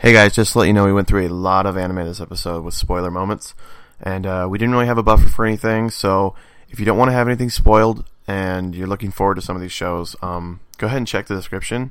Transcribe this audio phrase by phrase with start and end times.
[0.00, 2.22] Hey guys, just to let you know, we went through a lot of anime this
[2.22, 3.54] episode with spoiler moments,
[4.00, 5.90] and uh, we didn't really have a buffer for anything.
[5.90, 6.34] So
[6.70, 9.60] if you don't want to have anything spoiled and you're looking forward to some of
[9.60, 11.90] these shows, um, go ahead and check the description.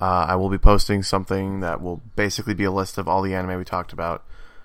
[0.00, 3.36] Uh, I will be posting something that will basically be a list of all the
[3.36, 4.24] anime we talked about.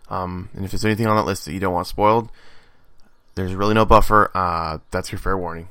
[0.10, 2.32] Um, and if there's anything on that list that you don't want spoiled,
[3.36, 4.32] there's really no buffer.
[4.34, 5.70] Uh, that's your fair warning.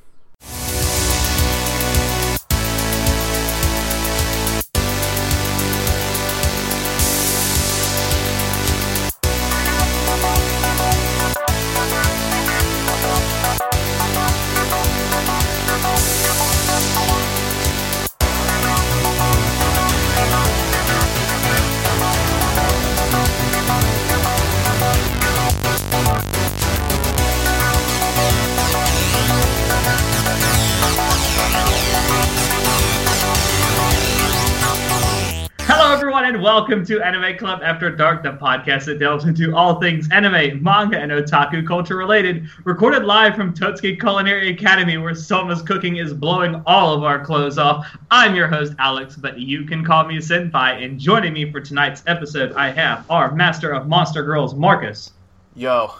[36.72, 40.98] Welcome to Anime Club After Dark, the podcast that delves into all things anime, manga,
[40.98, 42.48] and otaku culture related.
[42.64, 47.58] Recorded live from Totsuki Culinary Academy, where Soma's cooking is blowing all of our clothes
[47.58, 47.86] off.
[48.10, 50.82] I'm your host, Alex, but you can call me Senpai.
[50.82, 55.12] And joining me for tonight's episode, I have our Master of Monster Girls, Marcus.
[55.54, 55.92] Yo,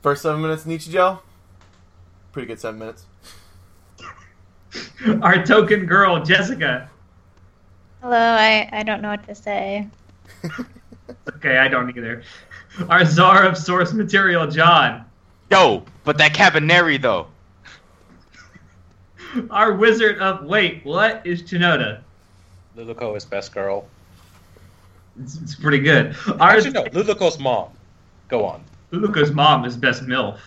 [0.00, 1.20] first seven minutes, Nichijou.
[2.32, 3.04] Pretty good seven minutes.
[5.20, 6.88] Our token girl, Jessica.
[8.02, 9.88] Hello, I, I don't know what to say.
[11.36, 12.22] Okay, I don't either.
[12.88, 15.04] Our czar of source material, John.
[15.50, 17.26] Yo, but that Kabaneri though.
[19.50, 22.00] Our wizard of wait, what is Chinoda?
[22.76, 23.86] Luluco is best girl.
[25.20, 26.16] It's, it's pretty good.
[26.40, 26.84] Our Actually, no.
[26.84, 27.70] Luluco's mom.
[28.28, 28.64] Go on.
[28.92, 30.38] Luca's mom is best MILF.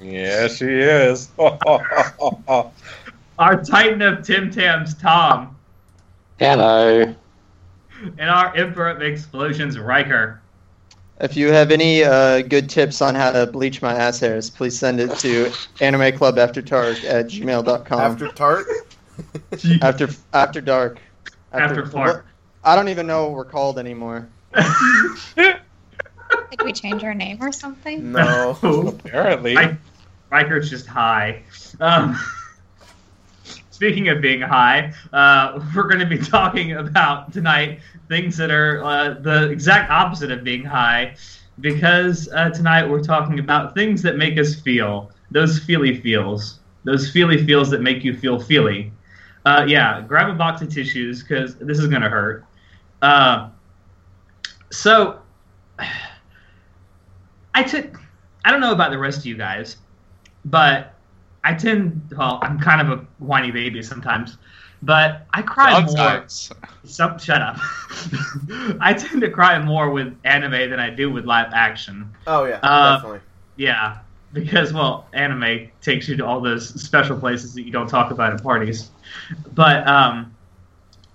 [0.00, 1.30] Yeah, she is.
[3.38, 5.56] Our Titan of Tim Tams, Tom.
[6.38, 7.14] Hello.
[8.18, 10.40] And our Emperor of Explosions, Riker.
[11.20, 14.78] If you have any uh, good tips on how to bleach my ass hairs, please
[14.78, 15.46] send it to
[15.80, 18.00] animeclubafterdark at gmail.com.
[18.00, 18.66] After tart.
[19.82, 21.00] after, after dark.
[21.52, 22.24] After fart.
[22.62, 24.28] I don't even know what we're called anymore.
[25.36, 25.56] Did
[26.62, 28.12] we change our name or something?
[28.12, 28.56] No.
[28.62, 29.56] Apparently.
[29.56, 29.76] Ri-
[30.30, 31.42] Riker's just high.
[31.80, 32.16] Um,
[33.78, 37.78] speaking of being high, uh, we're going to be talking about tonight
[38.08, 41.14] things that are uh, the exact opposite of being high,
[41.60, 47.08] because uh, tonight we're talking about things that make us feel those feely feels, those
[47.08, 48.90] feely feels that make you feel feely.
[49.44, 52.44] Uh, yeah, grab a box of tissues because this is going to hurt.
[53.00, 53.50] Uh,
[54.72, 55.20] so,
[57.54, 58.00] I took.
[58.44, 59.76] I don't know about the rest of you guys,
[60.44, 60.97] but
[61.44, 62.14] I tend.
[62.16, 64.38] Well, I'm kind of a whiny baby sometimes,
[64.82, 65.88] but I cry more.
[65.88, 66.52] Sometimes.
[66.84, 67.56] Some, shut up.
[68.80, 72.10] I tend to cry more with anime than I do with live action.
[72.26, 73.20] Oh yeah, Uh, definitely.
[73.56, 73.98] Yeah,
[74.32, 78.32] because well, anime takes you to all those special places that you don't talk about
[78.32, 78.90] at parties.
[79.54, 80.34] But um,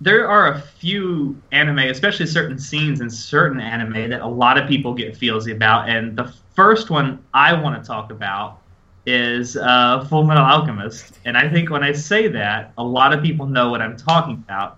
[0.01, 4.67] there are a few anime, especially certain scenes in certain anime, that a lot of
[4.67, 5.89] people get feelsy about.
[5.89, 8.59] And the first one I want to talk about
[9.05, 11.19] is uh, Full Metal Alchemist.
[11.25, 14.35] And I think when I say that, a lot of people know what I'm talking
[14.35, 14.77] about.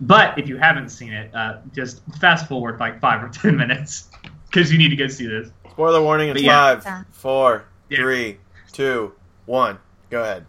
[0.00, 4.08] But if you haven't seen it, uh, just fast forward like five or ten minutes
[4.46, 5.50] because you need to go see this.
[5.70, 6.80] Spoiler warning in But yeah.
[6.80, 7.98] five, four, Yeah.
[7.98, 8.38] three,
[8.72, 9.12] two,
[9.46, 9.78] one.
[10.10, 10.46] Go ahead.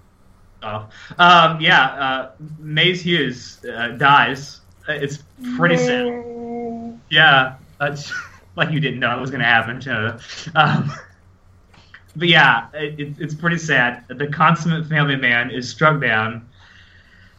[0.64, 1.84] Oh, um, yeah.
[1.86, 4.62] Uh, Maes Hughes uh, dies.
[4.88, 5.24] Uh, It's
[5.58, 7.00] pretty sad.
[7.10, 7.96] Yeah, uh,
[8.56, 9.80] like you didn't know it was going to happen.
[9.80, 10.14] Too.
[10.56, 10.92] Um,
[12.18, 14.04] but yeah, it, it, it's pretty sad.
[14.10, 16.48] The consummate family man is struck down,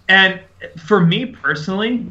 [0.09, 0.41] and
[0.79, 2.11] for me personally,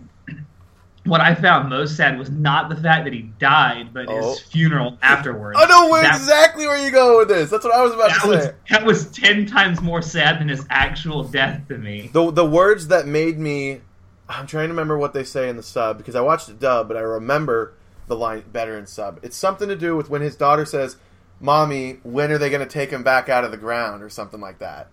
[1.05, 4.29] what I found most sad was not the fact that he died, but Oh.
[4.31, 5.57] his funeral afterwards.
[5.59, 7.49] I know where That- exactly where you go with this.
[7.49, 8.51] That's what I was about to was say.
[8.71, 12.09] that was ten times more sad than his actual death to me.
[12.13, 13.81] The the words that made me.
[14.29, 16.89] I'm trying to remember what they say in the sub because I watched the dub,
[16.89, 17.71] but I remember
[18.07, 19.19] the line better in sub.
[19.23, 20.97] It's something to do with when his daughter says,
[21.39, 24.39] "Mommy, when are they going to take him back out of the ground?" or something
[24.41, 24.87] like that,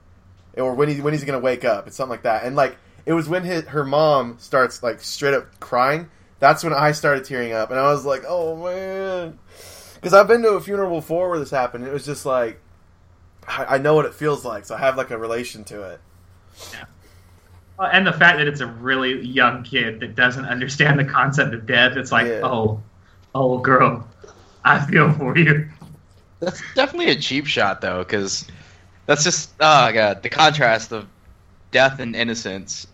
[0.56, 1.86] or when he when he's going to wake up.
[1.86, 2.44] It's something like that.
[2.44, 2.76] And like
[3.06, 6.08] it was when his, her mom starts like straight up crying.
[6.40, 9.38] That's when I started tearing up, and I was like, "Oh man,"
[9.94, 11.86] because I've been to a funeral before where this happened.
[11.86, 12.60] It was just like
[13.46, 16.00] I, I know what it feels like, so I have like a relation to it.
[17.78, 21.52] Uh, and the fact that it's a really young kid that doesn't understand the concept
[21.54, 22.40] of death, it's like, Yeah.
[22.44, 22.80] oh,
[23.34, 24.06] oh, girl,
[24.64, 25.68] I feel for you.
[26.44, 28.46] That's definitely a cheap shot though, because
[29.06, 31.08] that's just oh god, the contrast of
[31.70, 32.86] death and innocence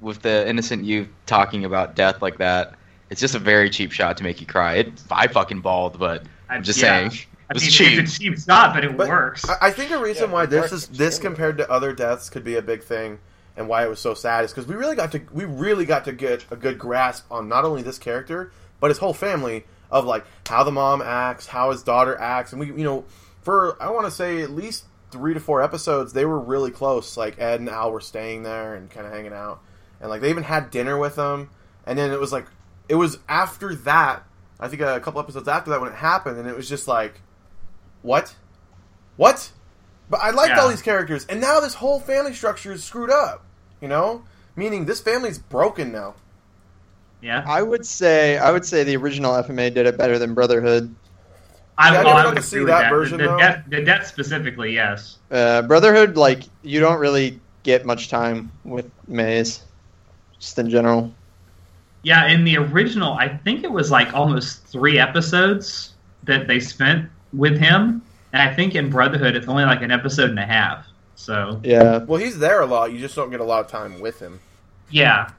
[0.00, 2.74] with the innocent youth talking about death like that
[3.10, 4.76] It's just a very cheap shot to make you cry.
[4.76, 7.08] It, I fucking bawled, but I'm just yeah.
[7.08, 7.12] saying.
[7.50, 7.98] I It was mean, cheap.
[7.98, 9.44] it's a cheap shot, but it But works.
[9.48, 12.44] I, I think a reason Yeah, why this is this compared to other deaths could
[12.44, 13.20] be a big thing,
[13.56, 16.04] and why it was so sad is because we really got to we really got
[16.06, 20.04] to get a good grasp on not only this character but his whole family of
[20.04, 23.04] like how the mom acts, how his daughter acts, and we you know
[23.42, 27.16] for I want to say at least three to four episodes they were really close.
[27.16, 29.60] Like Ed and Al were staying there and kind of hanging out,
[30.00, 31.50] and like they even had dinner with them,
[31.86, 32.46] and then it was like
[32.88, 34.24] it was after that.
[34.60, 37.20] I think a couple episodes after that when it happened, and it was just like,
[38.02, 38.34] what?
[39.16, 39.50] What?
[40.08, 40.60] But I liked Yeah.
[40.60, 43.44] all these characters, and now this whole family structure is screwed up.
[43.80, 44.22] You know,
[44.54, 46.14] meaning this family's broken now.
[47.22, 50.94] Yeah, I would say I would say the original FMA did it better than Brotherhood.
[51.78, 52.90] I, Yeah, I oh, never I would to see with that that.
[52.90, 53.38] version, the, the though.
[53.38, 55.18] death, the death specifically, yes.
[55.30, 59.62] Uh, Brotherhood, like you don't really get much time with Maes,
[60.38, 61.12] just in general.
[62.02, 65.94] Yeah, in the original, I think it was like almost three episodes
[66.24, 68.02] that they spent with him,
[68.32, 70.84] and I think in Brotherhood it's only like an episode and a half.
[71.14, 72.92] So Yeah, Well, he's there a lot.
[72.92, 74.40] You just don't get a lot of time with him.
[74.90, 75.30] yeah,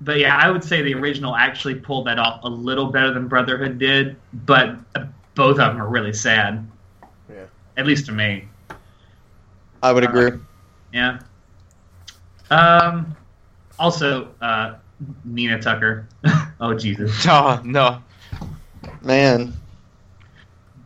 [0.00, 3.28] but yeah, I would say the original actually pulled that off a little better than
[3.28, 5.04] Brotherhood did, but uh,
[5.34, 6.66] both of them are really sad.
[7.28, 7.44] Yeah.
[7.76, 8.48] At least to me.
[9.82, 10.32] I would agree.
[10.92, 11.20] Yeah.
[12.50, 13.16] Um.
[13.78, 14.74] Also, uh,
[15.24, 16.06] Nina Tucker.
[16.60, 18.02] oh Jesus, Oh, no.
[19.02, 19.54] Man,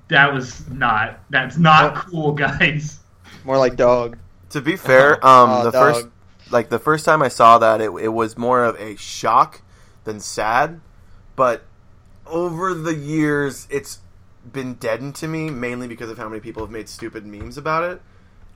[0.08, 1.18] that was not.
[1.30, 3.00] That's not cool, guys.
[3.44, 4.16] more like dog.
[4.50, 5.94] To be fair, um, Aw, the dog.
[5.94, 6.08] first
[6.50, 9.62] like the first time I saw that, it, it was more of a shock
[10.04, 10.80] than sad.
[11.36, 11.64] But
[12.26, 14.00] over the years, it's
[14.52, 17.84] been deadened to me mainly because of how many people have made stupid memes about
[17.84, 18.02] it.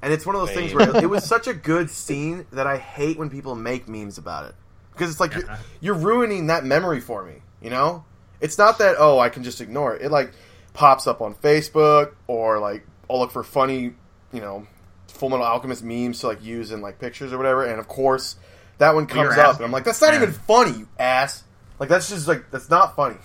[0.00, 2.76] And it's one of those things where it was such a good scene that I
[2.76, 4.54] hate when people make memes about it
[4.98, 7.42] because it's like you're, you're ruining that memory for me.
[7.62, 8.04] You know,
[8.40, 10.02] it's not that oh I can just ignore it.
[10.02, 10.32] It like
[10.74, 13.94] pops up on Facebook or like I'll look for funny,
[14.32, 14.66] you know,
[15.18, 17.64] Full Metal Alchemist memes to like use in like pictures or whatever.
[17.64, 18.36] And of course,
[18.78, 20.22] that one You're comes up, and I'm like, that's not yeah.
[20.22, 21.44] even funny, you ass.
[21.78, 23.16] Like that's just like that's not funny.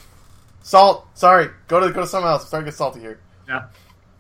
[0.62, 2.44] Salt, sorry, go to go to someone else.
[2.44, 3.20] I'm starting to get salty here.
[3.48, 3.66] Yeah.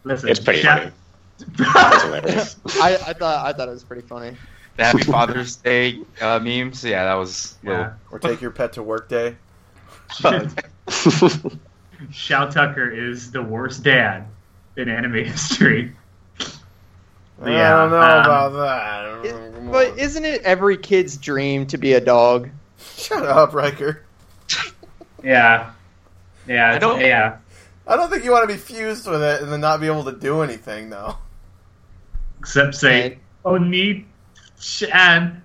[0.03, 0.91] Listen, It's pretty shout- funny.
[1.39, 2.55] It's hilarious.
[2.81, 4.35] I, I thought I thought it was pretty funny.
[4.77, 6.83] The Happy Father's Day uh, memes.
[6.83, 7.55] Yeah, that was.
[7.63, 7.93] a little- yeah.
[8.11, 9.35] Or take your pet to work day.
[12.11, 14.27] Shou Tucker is the worst dad
[14.75, 15.95] in anime history.
[17.41, 19.25] I Yeah, don't know um, about that.
[19.25, 22.49] It- but isn't it every kid's dream to be a dog?
[22.97, 24.03] Shut up, Riker.
[25.23, 25.71] Yeah.
[26.47, 26.73] Yeah.
[26.73, 27.37] I don't- Yeah.
[27.87, 30.03] I don't think you want to be fused with it and then not be able
[30.05, 31.17] to do anything, though.
[32.39, 34.05] Except say, oh, Oni
[34.59, 35.41] Chan.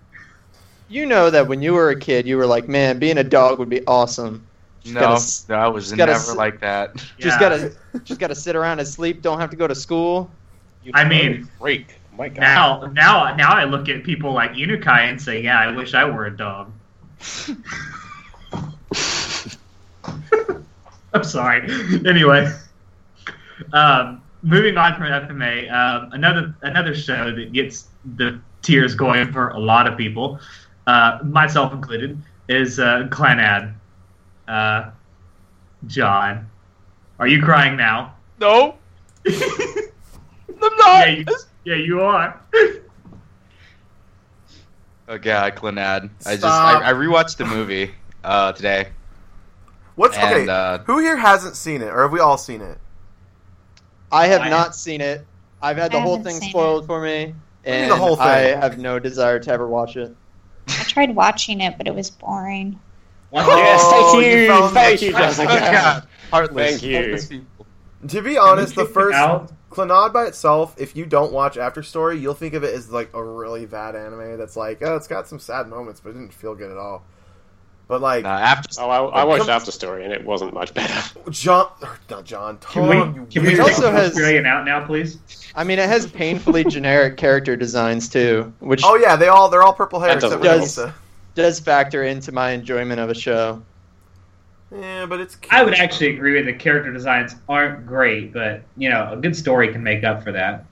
[0.88, 3.58] You know that when you were a kid, you were like, "Man, being a dog
[3.58, 4.46] would be awesome."
[4.82, 6.94] Just No, gotta no, I was gotta never like that.
[7.18, 7.40] Just Yeah.
[7.40, 7.72] gotta,
[8.04, 9.20] just gotta sit around and sleep.
[9.20, 10.30] Don't have to go to school.
[10.84, 11.94] You I mean- freak.
[12.16, 12.40] My God.
[12.40, 16.04] Now, now, now I look at people like Inukai and say, "Yeah, I wish I
[16.04, 16.72] were a dog."
[21.14, 21.62] I'm sorry.
[22.04, 22.52] Anyway,
[23.72, 27.86] um, moving on from FMA, um, another another show that gets
[28.16, 30.40] the tears going for a lot of people,
[30.86, 33.74] uh, myself included, is uh, Clannad.
[34.46, 34.90] Uh,
[35.86, 36.50] John,
[37.18, 38.14] are you crying now?
[38.40, 38.76] No,
[40.62, 41.24] I'm yeah, you,
[41.64, 42.40] yeah, you are.
[45.08, 46.10] Oh god, Clannad.
[46.26, 48.88] I just I, I rewatched the movie uh, today.
[49.94, 50.46] What's okay?
[50.46, 52.78] Uh, who here hasn't seen it, or have we all seen it?
[54.12, 55.26] I have I- not seen it.
[55.60, 57.34] I've had the I whole thing seen spoiled for me,
[57.64, 58.26] and the whole thing?
[58.26, 60.14] I have no desire to ever watch it.
[60.68, 62.78] I tried watching it, but it was boring.
[63.32, 65.38] Yes, Oh, thank you you, thank you, trash.
[65.38, 65.72] Oh, Jessica.
[65.72, 66.70] god, heartless.
[66.70, 66.96] Thank you.
[66.96, 67.32] Heartless.
[68.08, 69.52] To be honest, the first out.
[69.70, 73.10] Clannad by itself, if you don't watch After Story, you'll think of it as like
[73.14, 76.32] a really bad anime that's like, oh, it's got some sad moments, but it didn't
[76.32, 77.04] feel good at all.
[77.86, 80.74] But like Uh, after Oh, I, I watched Come- After Story and it wasn't much
[80.74, 81.20] better.
[81.30, 84.64] John, or not John, Can we you can we It take also has- Australian out
[84.66, 85.18] now, please?
[85.54, 89.62] I mean, it has painfully generic character designs too, which Oh yeah, they all they're
[89.62, 90.60] all purple hair That except doesn't for count.
[90.60, 90.94] Lisa.
[91.34, 93.62] does factor into my enjoyment of a show.
[94.70, 95.34] Yeah, but it's.
[95.36, 95.52] Cute.
[95.52, 99.34] I would actually agree with the character designs aren't great, but you know, a good
[99.34, 100.66] story can make up for that.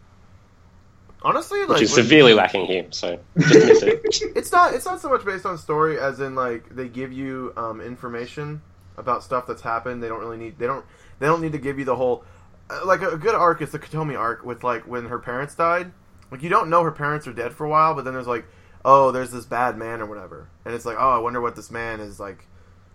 [1.23, 4.03] honestly Which like is when- severely lacking here, so just it.
[4.37, 7.53] it's not it's not so much based on story as in like they give you
[7.57, 8.61] um, information
[8.99, 10.03] about stuff that's happened.
[10.03, 10.85] They don't really need they don't
[11.19, 12.25] they don't need to give you the whole
[12.69, 15.55] uh, like a, a good arc is the Kotomi arc with like when her parents
[15.55, 15.91] died.
[16.31, 18.45] Like you don't know her parents are dead for a while, but then there's like
[18.85, 21.71] oh there's this bad man or whatever, and it's like oh I wonder what this
[21.71, 22.47] man is like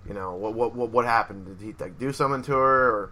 [0.08, 1.46] You know, what what what, what happened?
[1.46, 3.12] Did he like do something to her, or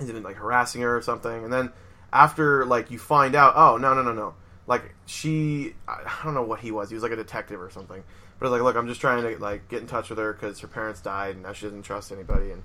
[0.00, 1.44] is he like harassing her or something?
[1.44, 1.72] And then
[2.12, 4.34] after like you find out, oh no no no no,
[4.66, 6.88] like she, I don't know what he was.
[6.90, 8.02] He was like a detective or something.
[8.38, 10.60] But it's like, look, I'm just trying to like get in touch with her because
[10.60, 12.50] her parents died and now she doesn't trust anybody.
[12.50, 12.62] And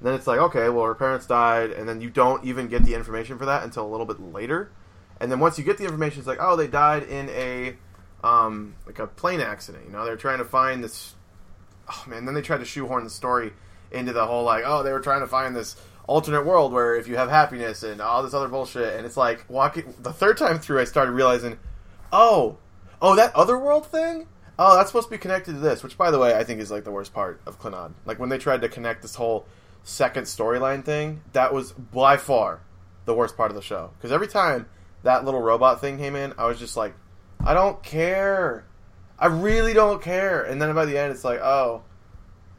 [0.00, 2.94] then it's like, okay, well, her parents died, and then you don't even get the
[2.94, 4.72] information for that until a little bit later.
[5.20, 7.76] And then once you get the information, it's like, oh, they died in a
[8.24, 9.84] um, like a plane accident.
[9.86, 11.14] You know, they're trying to find this.
[11.88, 13.52] Oh man, then they tried to shoehorn the story
[13.90, 17.06] into the whole like, oh, they were trying to find this alternate world where if
[17.08, 18.96] you have happiness and all this other bullshit.
[18.96, 21.58] And it's like walking the third time through, I started realizing,
[22.12, 22.58] oh,
[23.00, 24.26] oh, that other world thing.
[24.58, 26.70] Oh, that's supposed to be connected to this, which, by the way, I think is
[26.70, 27.92] like the worst part of Clannad.
[28.04, 29.46] Like when they tried to connect this whole
[29.82, 32.60] second storyline thing, that was by far
[33.04, 33.90] the worst part of the show.
[33.96, 34.66] Because every time
[35.02, 36.94] that little robot thing came in, I was just like,
[37.44, 38.64] I don't care.
[39.22, 40.42] I really don't care.
[40.42, 41.82] And then by the end, it's like, oh,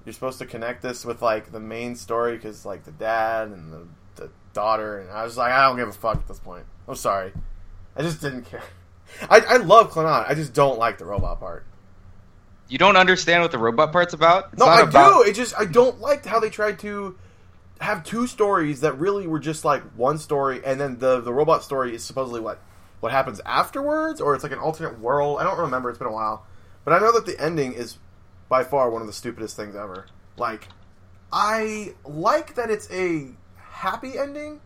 [0.05, 3.73] you're supposed to connect this with like the main story because like the dad and
[3.73, 6.63] the, the daughter, and I was like, I don't give a fuck at this point.
[6.87, 7.33] I'm sorry,
[7.97, 8.63] I just didn't care.
[9.29, 10.29] I, I love Clannad.
[10.29, 11.65] I just don't like the robot part.
[12.69, 14.49] You don't understand what the robot part's about?
[14.53, 15.29] It's no, I about- do.
[15.29, 17.17] It just I don't like how they tried to
[17.81, 21.61] have two stories that really were just like one story, and then the the robot
[21.63, 22.61] story is supposedly what
[23.01, 25.39] what happens afterwards, or it's like an alternate world.
[25.39, 25.89] I don't remember.
[25.89, 26.45] It's been a while,
[26.83, 27.97] but I know that the ending is
[28.49, 30.05] by far one of the stupidest things ever.
[30.37, 30.67] Like,
[31.31, 34.61] I like that it's a happy ending,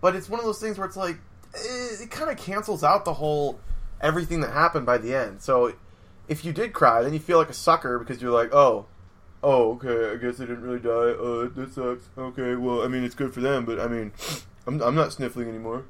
[0.00, 1.18] but it's one of those things where it's like
[1.54, 3.60] eh, it kind of cancels out the whole
[4.00, 5.42] everything that happened by the end.
[5.42, 5.74] So
[6.28, 8.86] if you did cry, then you feel like a sucker because you're like, oh,
[9.42, 10.90] oh, okay, I guess they didn't really die.
[10.90, 12.08] Uh, that sucks.
[12.16, 14.12] Okay, well, I mean, it's good for them, but I mean,
[14.66, 15.84] I'm, I'm not sniffling anymore.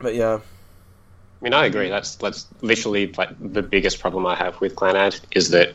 [0.00, 0.40] But yeah,
[1.40, 1.88] I mean, I agree.
[1.88, 5.74] That's that's literally like the biggest problem I have with Clannad is that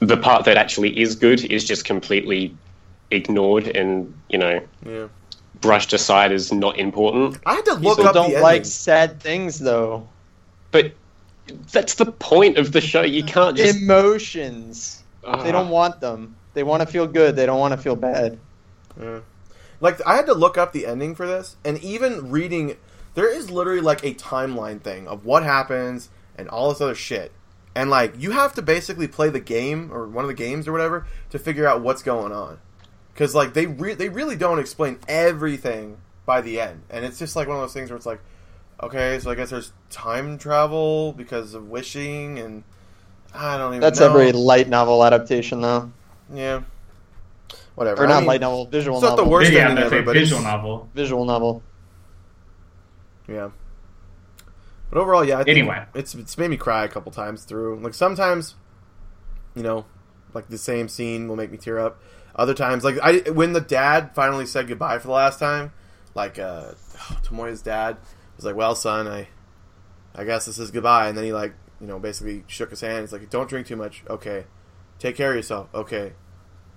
[0.00, 2.56] the part that actually is good is just completely
[3.10, 5.08] ignored and you know yeah.
[5.60, 7.38] brushed aside as not important.
[7.46, 8.64] I had to look People up don't the like ending.
[8.64, 10.08] sad things though.
[10.72, 10.92] But
[11.72, 13.02] that's the point of the show.
[13.02, 15.02] You can't just Emotions.
[15.24, 15.42] Ah.
[15.42, 16.36] They don't want them.
[16.54, 17.36] They want to feel good.
[17.36, 18.38] They don't want to feel bad.
[19.00, 19.20] Yeah.
[19.80, 22.76] Like I had to look up the ending for this, and even reading,
[23.14, 27.32] there is literally like a timeline thing of what happens and all this other shit,
[27.74, 30.72] and like you have to basically play the game or one of the games or
[30.72, 32.58] whatever to figure out what's going on,
[33.12, 37.36] because like they re- they really don't explain everything by the end, and it's just
[37.36, 38.20] like one of those things where it's like,
[38.82, 42.62] okay, so I guess there's time travel because of wishing, and
[43.34, 43.80] I don't even.
[43.80, 44.06] That's know.
[44.10, 45.90] every light novel adaptation though.
[46.32, 46.62] yeah.
[47.76, 48.02] Whatever.
[48.02, 49.08] Or I not mean, light novel, visual novel.
[49.14, 50.88] it's not the worst yeah, ending that's ever, a but visual it's- novel.
[50.94, 51.62] Visual novel.
[53.30, 53.50] Yeah.
[54.90, 55.38] But overall, yeah.
[55.38, 55.84] I think Anyway.
[55.94, 57.78] it's it's made me cry a couple times through.
[57.80, 58.56] Like sometimes,
[59.54, 59.84] you know,
[60.34, 62.02] like the same scene will make me tear up.
[62.34, 65.72] Other times, like I when the dad finally said goodbye for the last time,
[66.14, 66.72] like uh,
[67.22, 67.98] Tomoya's dad
[68.36, 69.28] was like, "Well, son, I,
[70.14, 73.00] I guess this is goodbye." And then he like, you know, basically shook his hand.
[73.00, 74.02] He's like, "Don't drink too much.
[74.08, 74.44] Okay,
[74.98, 75.68] take care of yourself.
[75.74, 76.14] Okay,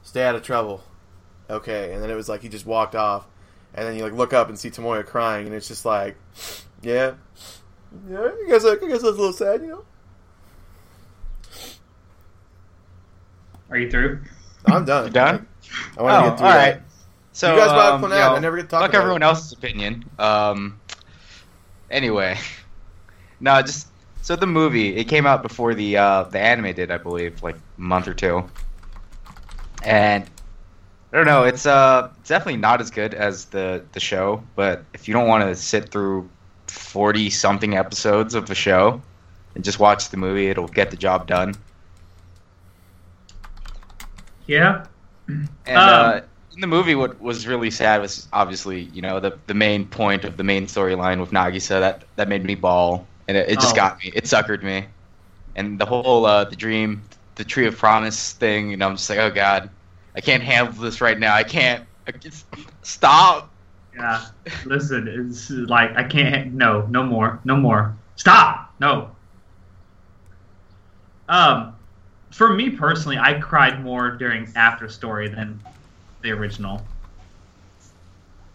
[0.03, 0.83] stay out of trouble.
[1.49, 3.25] Okay." And then it was like he just walked off,
[3.75, 6.15] and then you like look up and see Tomoya crying, and it's just like,
[6.81, 7.13] yeah,
[8.09, 8.19] yeah.
[8.19, 9.85] I guess I, I guess that's a little sad, you know.
[13.69, 14.19] Are you through?
[14.65, 15.05] I'm done.
[15.05, 15.47] You're done?
[15.97, 16.81] I want to Oh, get through all that.
[17.31, 19.01] So You guys brought um, Clannad, you know, I never get to talk fuck about
[19.01, 19.25] everyone it.
[19.25, 20.05] else's opinion.
[20.19, 20.79] Um,
[21.89, 22.37] anyway,
[23.39, 23.87] no, just
[24.21, 27.55] so the movie it came out before the uh, the anime did, I believe, like
[27.55, 28.47] a month or two,
[29.83, 30.29] and
[31.13, 31.43] I don't know.
[31.43, 35.47] It's uh definitely not as good as the the show, but if you don't want
[35.47, 36.29] to sit through
[36.67, 39.01] forty something episodes of a show
[39.55, 41.53] and just watch the movie, it'll get the job done.
[44.47, 44.85] Yeah.
[45.65, 46.21] And Um, uh,
[46.53, 50.25] in the movie, what was really sad was obviously, you know, the the main point
[50.25, 53.75] of the main storyline with Nagisa that that made me bawl, and it, it just
[53.75, 53.75] Oh.
[53.75, 54.11] got me.
[54.15, 54.87] It suckered me,
[55.55, 57.03] and the whole uh, the dream,
[57.35, 58.71] the tree of promise thing.
[58.71, 59.69] You know, I'm just like, oh god,
[60.15, 61.33] I can't handle this right now.
[61.35, 61.85] I can't.
[62.07, 62.45] I just,
[62.81, 63.49] stop.
[63.95, 64.25] Yeah.
[64.65, 66.53] Listen, it's like I can't.
[66.53, 67.95] No, no more, no more.
[68.15, 68.73] Stop.
[68.79, 69.11] No.
[71.29, 71.75] Um,
[72.31, 75.59] for me personally, I cried more during After Story than
[76.21, 76.81] the original.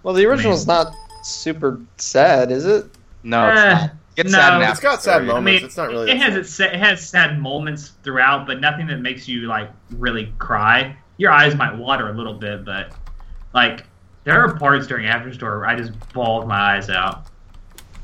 [0.03, 2.87] Well, the original's not super sad, is it?
[3.23, 3.91] No, it's Eh, not.
[4.17, 4.39] It's no.
[4.39, 5.37] sad in It's got sad moments.
[5.37, 6.75] I mean, it's not really It has sad.
[6.75, 10.97] it has sad moments throughout, but nothing that makes you like really cry.
[11.19, 12.93] Your eyes might water a little bit, but
[13.53, 13.85] like
[14.25, 17.27] there are parts during After Story where I just bawled my eyes out.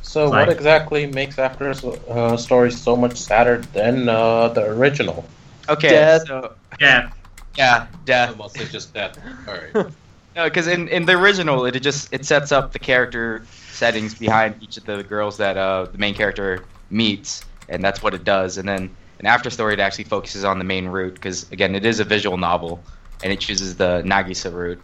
[0.02, 1.70] So, It's what like- exactly makes After
[2.10, 5.24] uh, Story so much sadder than uh, the original?
[5.68, 6.26] Okay, Death.
[6.26, 7.10] so Yeah,
[7.56, 8.36] Yeah, death.
[8.36, 9.18] Mostly just death.
[9.48, 9.92] All right.
[10.36, 14.56] No, because in, in the original, it just it sets up the character settings behind
[14.60, 18.58] each of the girls that uh, the main character meets, and that's what it does.
[18.58, 18.90] And then
[19.20, 22.04] an after story, it actually focuses on the main route because again, it is a
[22.04, 22.82] visual novel,
[23.24, 24.80] and it chooses the Nagisa route.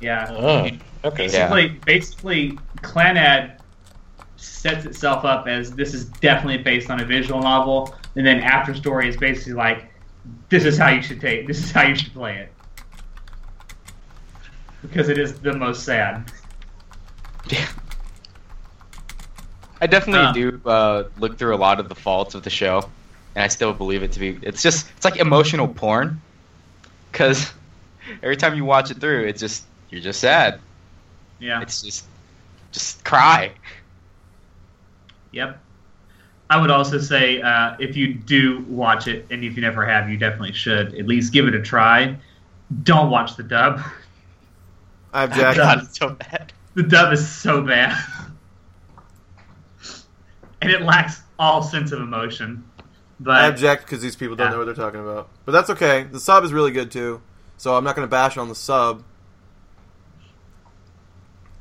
[0.00, 0.26] Yeah.
[0.30, 0.68] Oh,
[1.08, 1.28] okay.
[1.28, 1.48] Yeah.
[1.50, 3.58] Basically, basically, Clannad
[4.36, 8.74] sets itself up as this is definitely based on a visual novel, and then After
[8.74, 9.92] Story is basically like,
[10.48, 12.52] this is how you should take, this is how you should play it,
[14.80, 16.32] because it is the most sad.
[17.50, 17.68] Yeah.
[19.80, 20.32] I definitely Uh.
[20.32, 22.88] do uh, look through a lot of the faults of the show,
[23.34, 24.38] and I still believe it to be.
[24.42, 26.20] It's just it's like emotional porn,
[27.10, 27.52] because
[28.22, 30.60] every time you watch it through, it's just you're just sad.
[31.38, 31.60] Yeah.
[31.62, 32.04] It's just
[32.72, 33.52] just cry.
[35.32, 35.58] Yep.
[36.50, 40.10] I would also say uh, if you do watch it, and if you never have,
[40.10, 42.16] you definitely should at least give it a try.
[42.82, 43.80] Don't watch the dub.
[45.14, 45.56] I object.
[45.56, 45.82] God.
[45.82, 46.52] it's so bad.
[46.74, 47.96] The dub is so bad,
[50.60, 52.64] and it lacks all sense of emotion.
[52.78, 52.82] I
[53.20, 54.52] But object because these people don't Yeah.
[54.52, 55.28] know what they're talking about.
[55.44, 56.04] But that's okay.
[56.10, 57.20] The sub is really good too,
[57.62, 59.04] so I'm not going to bash on the sub.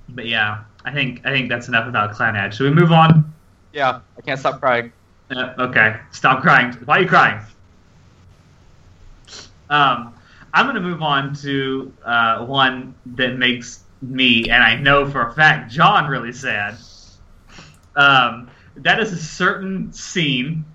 [0.10, 2.54] but yeah, I think I think that's enough about Clannad.
[2.54, 3.32] Should we move on?
[3.72, 4.92] Yeah, I can't stop crying.
[5.30, 6.74] Uh, okay, stop crying.
[6.86, 7.40] Why are you crying?
[9.70, 10.16] Um,
[10.52, 15.28] I'm going to move on to uh, one that makes me, and I know for
[15.28, 16.78] a fact, John really sad.
[17.96, 20.66] Um, that is a certain scene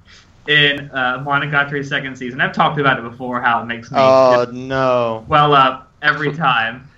[0.49, 2.41] in uh, Monogatari's second season.
[2.41, 5.25] I've talked about it before, how it makes me Oh no.
[5.29, 6.89] well up every time.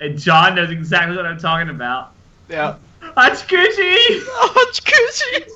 [0.00, 2.12] And John knows exactly what I'm talking about.
[2.48, 2.76] Yeah.
[3.00, 4.22] Hachikuji!
[4.28, 5.50] Oh, Chikuchi!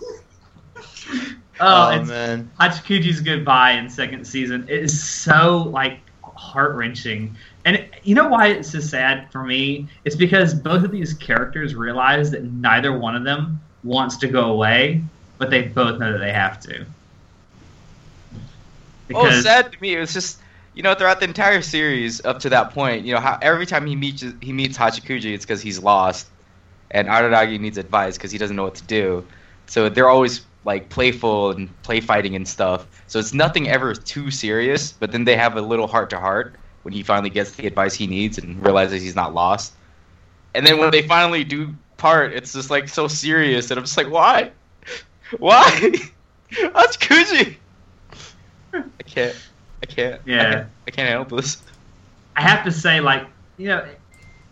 [1.62, 2.50] Oh, Oh, it's man.
[2.58, 8.28] Hachikuji's goodbye in second season it is so like heart wrenching, and it, you know
[8.28, 9.86] why it's so sad for me?
[10.06, 14.44] It's because both of these characters realize that neither one of them wants to go
[14.52, 15.02] away,
[15.36, 16.86] but they both know that they have to.
[19.14, 19.94] Oh, sad to me.
[19.94, 20.40] It was just
[20.74, 23.86] you know throughout the entire series up to that point, you know how every time
[23.86, 26.28] he meets he meets Hachikuji, it's because he's lost,
[26.90, 29.26] and Araragi needs advice because he doesn't know what to do.
[29.66, 32.86] So they're always like playful and play fighting and stuff.
[33.06, 34.92] So it's nothing ever too serious.
[34.92, 37.94] But then they have a little heart to heart when he finally gets the advice
[37.94, 39.72] he needs and realizes he's not lost.
[40.54, 43.96] And then when they finally do part, it's just like so serious, and I'm just
[43.96, 44.50] like, why,
[45.38, 45.62] why,
[46.52, 47.56] Hachikuji?
[48.72, 49.36] I can't.
[49.82, 50.20] I can't.
[50.24, 50.40] Yeah.
[50.40, 51.62] I can't, I can't handle this.
[52.36, 53.86] I have to say, like, you know,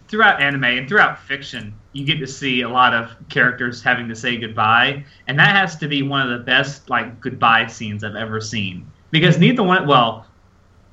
[0.09, 4.15] throughout anime and throughout fiction, you get to see a lot of characters having to
[4.15, 8.17] say goodbye, and that has to be one of the best like goodbye scenes I've
[8.17, 8.91] ever seen.
[9.11, 10.27] Because neither one, well,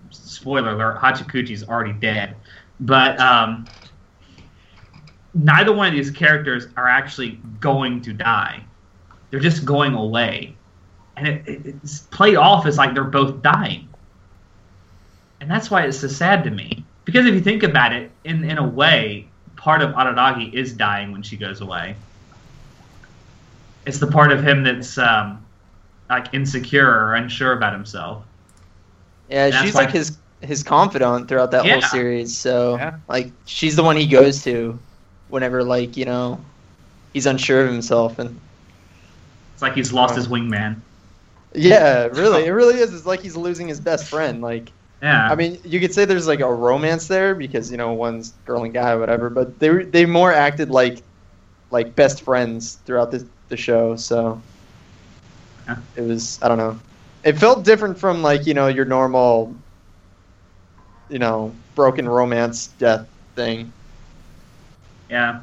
[0.09, 2.35] spoiler alert, Hachikuji's already dead,
[2.79, 3.65] but um,
[5.33, 8.63] neither one of these characters are actually going to die.
[9.29, 10.55] They're just going away,
[11.17, 13.89] and it, it, it's played off as like they're both dying
[15.41, 16.85] and that's why it's so sad to me.
[17.05, 21.11] Because if you think about it, in in a way, part of Araragi is dying
[21.11, 21.97] when she goes away.
[23.85, 25.45] It's the part of him that's um,
[26.09, 28.25] like insecure or unsure about himself.
[29.27, 32.37] Yeah, That's she's like his his confidant throughout that whole series.
[32.37, 32.99] So Yeah.
[33.07, 34.79] like she's the one he goes to
[35.27, 36.45] whenever like you know
[37.13, 38.39] he's unsure of himself and
[39.53, 40.81] It's like he's lost his wingman.
[41.55, 42.93] Yeah, really, it really is.
[42.93, 44.41] It's like he's losing his best friend.
[44.41, 45.29] Like Yeah.
[45.29, 48.63] I mean, you could say there's like a romance there because you know one's girl
[48.63, 51.03] and guy or whatever, but they they more acted like
[51.71, 53.95] like best friends throughout the the show.
[53.95, 54.43] So
[55.67, 55.77] Yeah.
[55.95, 56.79] it was I don't know.
[57.23, 59.55] It felt different from like you know your normal
[61.09, 63.73] you know broken romance death thing.
[65.09, 65.41] Yeah,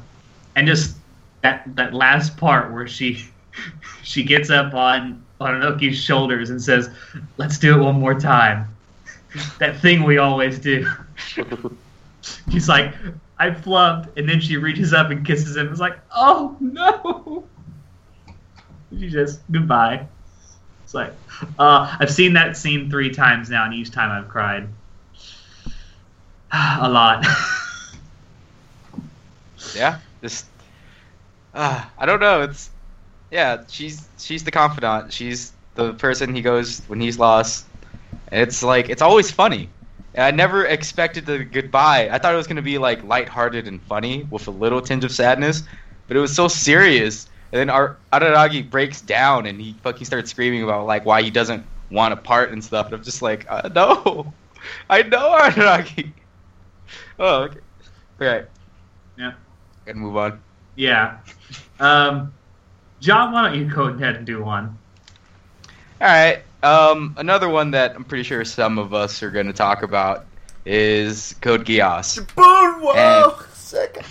[0.55, 0.97] and just
[1.41, 3.23] that that last part where she
[4.03, 6.89] she gets up on on Anoki's shoulders and says,
[7.37, 8.69] "Let's do it one more time."
[9.59, 10.87] that thing we always do.
[12.51, 12.93] She's like,
[13.37, 15.69] "I flubbed," and then she reaches up and kisses him.
[15.69, 17.45] It's like, "Oh no!"
[18.97, 20.07] She just goodbye.
[20.83, 21.13] It's like,
[21.57, 24.67] uh, I've seen that scene three times now, and each time I've cried
[26.51, 27.25] a lot.
[29.75, 29.99] Yeah.
[30.21, 30.45] Just.
[31.53, 32.41] Uh, I don't know.
[32.41, 32.69] It's.
[33.33, 35.11] Yeah, she's she's the confidant.
[35.11, 37.67] She's the person he goes when he's lost.
[38.31, 39.69] It's like it's always funny.
[40.15, 42.09] And I never expected the goodbye.
[42.11, 45.11] I thought it was gonna be like lighthearted and funny with a little tinge of
[45.11, 45.63] sadness,
[46.07, 47.27] but it was so serious.
[47.51, 51.31] And then Ar- Araragi breaks down and he fucking starts screaming about like why he
[51.31, 52.87] doesn't want a part and stuff.
[52.87, 54.33] And I'm just like, uh, no,
[54.89, 56.13] I know Araragi.
[57.19, 57.59] Oh, okay.
[58.19, 58.45] Right.
[59.17, 59.33] Yeah.
[59.85, 60.43] Gotta move on.
[60.75, 61.19] Yeah.
[61.79, 62.33] Um,
[63.03, 64.77] John, why don't you go ahead and do one?
[65.99, 66.41] All right.
[66.63, 70.25] Um, another one that I'm pretty sure some of us are going to talk about
[70.65, 72.25] is Code Geass.
[72.27, 73.45] Boonwalk.
[73.55, 74.05] Second.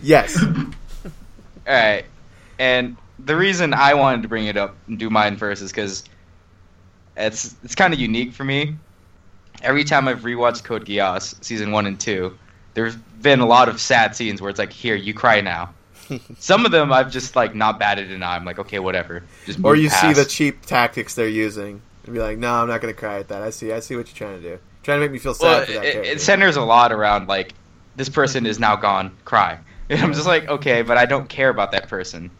[0.00, 0.40] Yes.
[0.44, 1.10] All
[1.66, 2.04] right.
[2.60, 6.04] And the reason I wanted to bring it up and do mine first is because
[7.16, 8.76] it's it's kind of unique for me.
[9.60, 12.38] Every time I've rewatched Code Geass season one and two,
[12.74, 15.74] there's been a lot of sad scenes where it's like, here, you cry now.
[16.38, 18.36] Some of them I've just like not batted an eye.
[18.36, 19.22] I'm like, okay, whatever.
[19.46, 22.80] Just or you see the cheap tactics they're using and be like, no, I'm not
[22.80, 23.42] going to cry at that.
[23.42, 23.72] I see.
[23.72, 24.58] I see what you're trying to do.
[24.82, 26.12] Trying to make me feel sad well, for that it, character.
[26.12, 27.54] it centers a lot around like
[27.96, 29.16] this person is now gone.
[29.24, 29.58] Cry.
[29.90, 32.30] And I'm just like, okay, but I don't care about that person.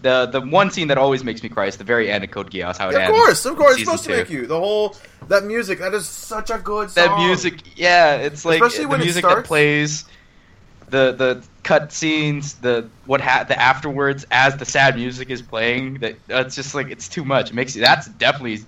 [0.00, 2.50] The the one scene that always makes me cry is the very end of Code
[2.50, 2.76] Geass.
[2.76, 3.10] How it of ends.
[3.10, 4.96] Of course, of course, it's supposed to make you the whole
[5.28, 5.78] that music.
[5.78, 7.06] That is such a good song.
[7.06, 10.06] that music yeah it's like Especially the when it music that plays
[10.92, 15.96] the the cut scenes the what ha- the afterwards as the sad music is playing
[16.00, 17.50] that that's just like it's too much.
[17.50, 18.60] It makes you that's definitely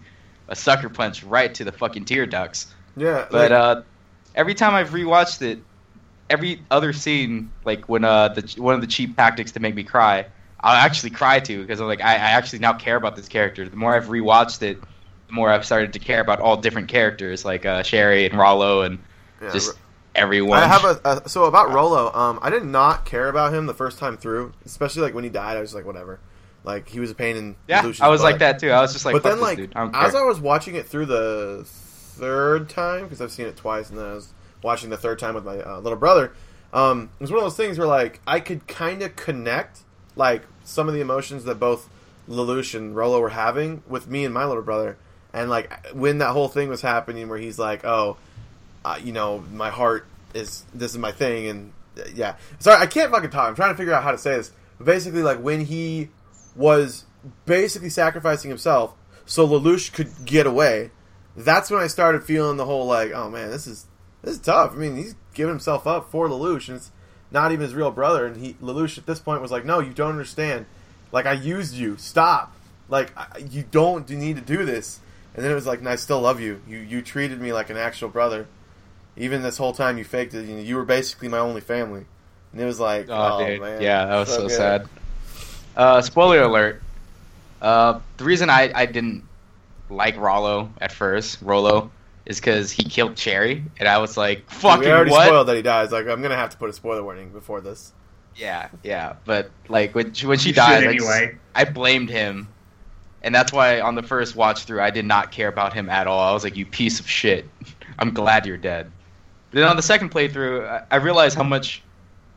[0.48, 2.74] a sucker punch right to the fucking tear ducts.
[2.96, 3.82] Yeah, but like, uh
[4.34, 5.64] every time i've rewatched it
[6.30, 9.84] every other scene like when uh the one of the cheap tactics to make me
[9.84, 10.26] cry
[10.60, 13.68] i'll actually cry too because i'm like I, I actually now care about this character.
[13.68, 14.82] The more i've rewatched it
[15.28, 18.82] the more i've started to care about all different characters like uh Shirley and Rolo
[18.82, 18.98] and
[19.40, 19.78] yeah, just
[20.14, 20.60] everyone.
[20.60, 22.12] I have a, a so about Rolo.
[22.12, 25.30] Um, I did not care about him the first time through, especially like when he
[25.30, 25.56] died.
[25.56, 26.20] I was like, whatever.
[26.64, 27.56] Like he was a pain in.
[27.68, 28.32] yeah, Lucian's I was butt.
[28.32, 28.70] like that too.
[28.70, 29.72] I was just like, but fuck then, like, dude.
[29.76, 30.14] I as.
[30.14, 34.06] I was watching it through the third time, because I've seen it twice, and then
[34.06, 36.32] I was watching the third time with my uh, little brother.
[36.72, 39.80] Um, it was one of those things where like I could kind of connect
[40.16, 41.88] like some of the emotions that both
[42.28, 44.96] Lelouch and Rolo were having with me and my little brother,
[45.32, 48.16] and like when that whole thing was happening, where he's like, "Oh,
[48.84, 52.86] uh, you know, my heart is this is my thing," and uh, yeah, sorry, I
[52.86, 53.48] can't fucking talk.
[53.48, 54.52] I'm trying to figure out how to say this.
[54.78, 56.10] But basically, like when he
[56.56, 57.04] was
[57.46, 58.94] basically sacrificing himself
[59.26, 60.90] so Lelouch could get away.
[61.36, 63.86] That's when I started feeling the whole like, oh man, this is
[64.22, 64.72] this is tough.
[64.72, 66.90] I mean, he's giving himself up for Lelouch, and it's
[67.30, 68.26] not even his real brother.
[68.26, 70.66] And he Lelouch at this point was like, no, you don't understand.
[71.12, 71.96] Like I used you.
[71.96, 72.54] Stop.
[72.88, 73.12] Like
[73.50, 75.00] you don't need to do this.
[75.34, 76.62] And then it was like, no, I still love you.
[76.68, 78.46] You you treated me like an actual brother.
[79.16, 80.46] Even this whole time you faked it.
[80.46, 82.04] You, know, you were basically my only family.
[82.52, 83.60] And it was like, Oh, oh, dude.
[83.60, 84.50] man, yeah, that was so, good.
[84.50, 84.88] sad.
[85.76, 86.82] Uh, spoiler alert.
[87.60, 89.24] Uh, the reason I, I didn't
[89.90, 91.90] like Rolo at first, Rolo,
[92.26, 95.26] is because he killed Shirley, and I was like, fucking we already what?
[95.26, 95.90] spoiled that he dies.
[95.92, 97.92] Like I'm gonna have to put a spoiler warning before this.
[98.36, 101.38] Yeah, yeah, but like when she, when she You died, should just- anyway.
[101.54, 102.48] I blamed him,
[103.22, 106.06] and that's why on the first watch through, I did not care about him at
[106.06, 106.20] all.
[106.20, 107.48] I was like, "You piece of shit!
[107.98, 108.90] I'm glad you're dead."
[109.54, 111.80] But then on the second playthrough, I, I realized how much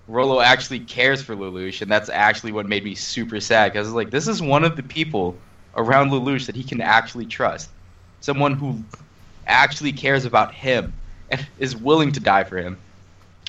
[0.07, 4.11] Rolo actually cares for Lelouch, and that's actually what made me super sad because like,
[4.11, 5.35] this is one of the people
[5.75, 7.71] around Lelouch that he can actually trust,
[8.21, 8.83] someone who
[9.47, 10.93] actually cares about him
[11.31, 12.77] and is willing to die for him.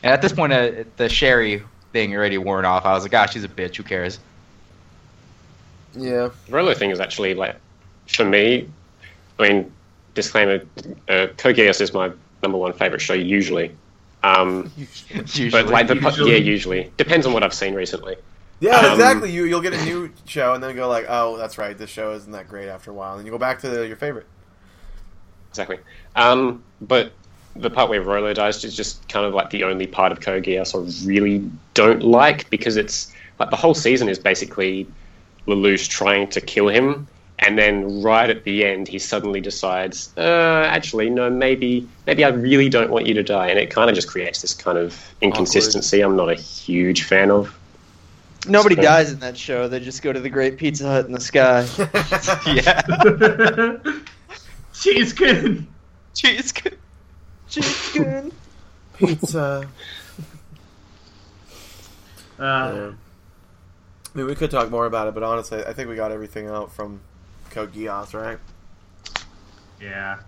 [0.02, 2.86] And at this point, uh, the Shirley thing already worn off.
[2.86, 3.76] I was like, gosh, she's a bitch.
[3.76, 4.18] Who cares?
[5.94, 6.30] Yeah.
[6.46, 7.56] The Rolo thing is actually like,
[8.06, 8.66] for me,
[9.38, 9.70] I mean,
[10.14, 10.62] disclaimer,
[11.10, 12.10] uh, Code Geass is my
[12.42, 13.74] number one favorite show usually.
[14.22, 14.70] Um,
[15.08, 15.50] Usually.
[15.50, 16.32] but like the Usually.
[16.32, 18.16] yeah, usually depends on what I've seen recently.
[18.58, 19.30] Yeah, Um, exactly.
[19.30, 22.12] You you'll get a new show and then go like, oh, that's right, this show
[22.14, 24.26] isn't that great after a while, and you go back to your favorite.
[25.50, 25.78] Exactly.
[26.16, 27.12] Um, but
[27.56, 30.44] the part where Rolo dies is just kind of like the only part of Code
[30.44, 34.86] Geass I really don't like because it's like the whole season is basically
[35.46, 37.06] Lelouch trying to kill him,
[37.40, 42.28] and then right at the end he suddenly decides, uh, actually no, maybe maybe I
[42.28, 44.96] really don't want you to die, and it kind of just creates this kind of
[45.20, 46.00] inconsistency.
[46.00, 47.54] I'm not a huge fan of.
[48.46, 49.68] Nobody So- dies in that show.
[49.68, 51.66] They just go to the Great Pizza Hut in the sky.
[52.46, 52.82] yeah.
[54.72, 55.66] cheese good.
[56.14, 56.52] Jeez.
[57.48, 58.32] Chicken.
[58.96, 59.68] Pizza.
[62.38, 62.90] Uh, Yeah.
[64.14, 66.46] I mean, we could talk more about it, but honestly, I think we got everything
[66.46, 67.00] out from
[67.50, 68.38] Code Geass, right?
[69.80, 70.20] yeah.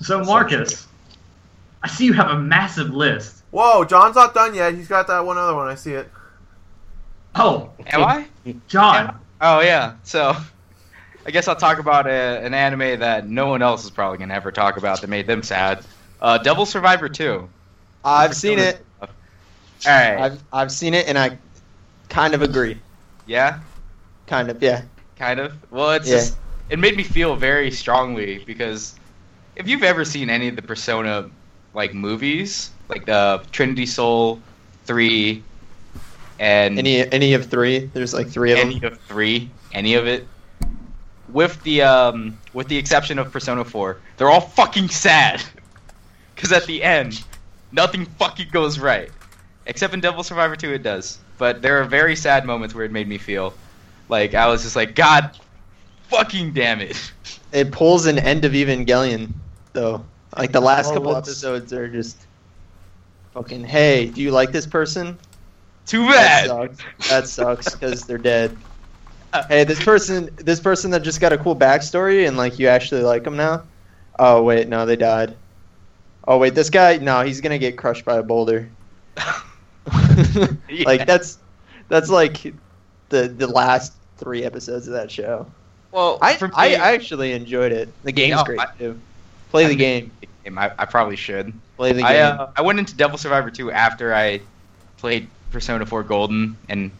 [0.00, 0.86] So Marcus,
[1.82, 3.42] I see you have a massive list.
[3.50, 4.74] Whoa, John's not done yet.
[4.74, 5.68] He's got that one other one.
[5.68, 6.08] I see it.
[7.34, 8.26] Oh, Am I?
[8.68, 9.18] John.
[9.40, 9.94] Oh yeah.
[10.02, 10.34] So,
[11.26, 12.10] I guess I'll talk about a,
[12.44, 15.42] an anime that no one else is probably gonna ever talk about that made them
[15.42, 15.84] sad.
[16.20, 17.48] Uh, Devil Survivor 2.
[18.04, 18.84] I've seen it.
[19.00, 19.08] All
[19.86, 20.18] right.
[20.18, 21.38] I've I've seen it, and I
[22.08, 22.80] kind of agree.
[23.26, 23.60] yeah.
[24.26, 24.82] Kind of, yeah.
[25.18, 25.52] Kind of.
[25.70, 26.16] Well, it's Yeah.
[26.16, 26.36] just
[26.70, 28.94] it made me feel very strongly because
[29.56, 31.28] if you've ever seen any of the Persona
[31.74, 34.40] like movies, like the Trinity Soul
[34.84, 35.42] three,
[36.38, 37.90] and Any any of three?
[37.92, 38.68] There's like three of them.
[38.70, 40.26] any of three, any of it,
[41.32, 45.42] with the um, with the exception of Persona Four, they're all fucking sad.
[46.34, 47.24] Because at the end,
[47.72, 49.10] nothing fucking goes right,
[49.66, 51.18] except in Devil Survivor Two, it does.
[51.36, 53.54] But there are very sad moments where it made me feel
[54.08, 55.36] like I was just like, God,
[56.08, 57.12] fucking damn it.
[57.52, 59.32] It pulls an end of Evangelion,
[59.72, 60.04] though.
[60.36, 62.16] Like the last Oh, couple what's- episodes are just
[63.34, 63.64] fucking.
[63.64, 65.18] Hey, do you like this person?
[65.86, 66.76] Too bad.
[67.08, 68.56] That sucks because they're dead.
[69.48, 73.02] Hey, this person, this person that just got a cool backstory and like you actually
[73.02, 73.62] like them now.
[74.18, 75.34] Oh wait, no, they died.
[76.26, 78.68] Oh wait, this guy, no, he's gonna get crushed by a boulder.
[79.16, 79.40] Yeah.
[80.84, 81.38] Like that's
[81.88, 82.52] that's like
[83.08, 85.46] the the last three episodes of that show.
[85.92, 87.88] Well, I me, I, I actually enjoyed it.
[88.04, 88.98] The game's No, great I- too.
[89.50, 90.10] Play the I game.
[90.58, 91.52] I, I probably should.
[91.76, 92.06] Play the game.
[92.06, 94.40] I uh, I went into Devil Survivor 2 after I
[94.98, 96.90] played Persona 4 Golden and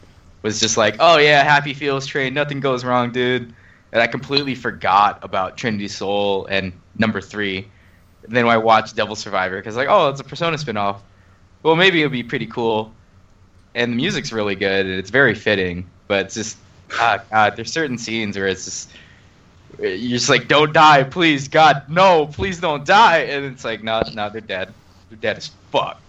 [0.43, 3.53] was just like, oh yeah, happy feels train, nothing goes wrong, dude.
[3.93, 7.67] And I completely forgot about Trinity Soul and number three.
[8.25, 10.99] And then I watched Devil Survivor because like, oh, it's a Persona spinoff.
[11.63, 12.93] Well, maybe it'll be pretty cool.
[13.75, 16.57] And the music's really good and it's very fitting, but it's just,
[16.95, 18.91] ah, God, there's certain scenes where it's just.
[19.79, 24.03] You're just like, don't die, please, God, no, please don't die, and it's like, no,
[24.13, 24.75] no, they're dead.
[25.09, 26.01] They're dead as fuck.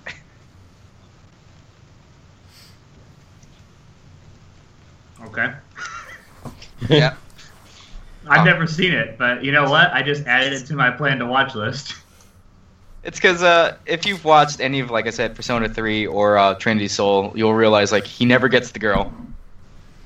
[5.25, 5.53] Okay.
[6.89, 7.15] yeah.
[8.27, 9.91] I've never seen it, but you know what?
[9.91, 11.95] I just added it to my plan to watch list.
[13.03, 16.53] It's because uh, if you've watched any of, like I said, Persona 3 or uh,
[16.55, 19.13] Trinity Soul, you'll realize like he never gets the girl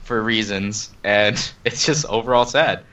[0.03, 1.35] for reasons, and
[1.65, 2.83] it's just overall sad.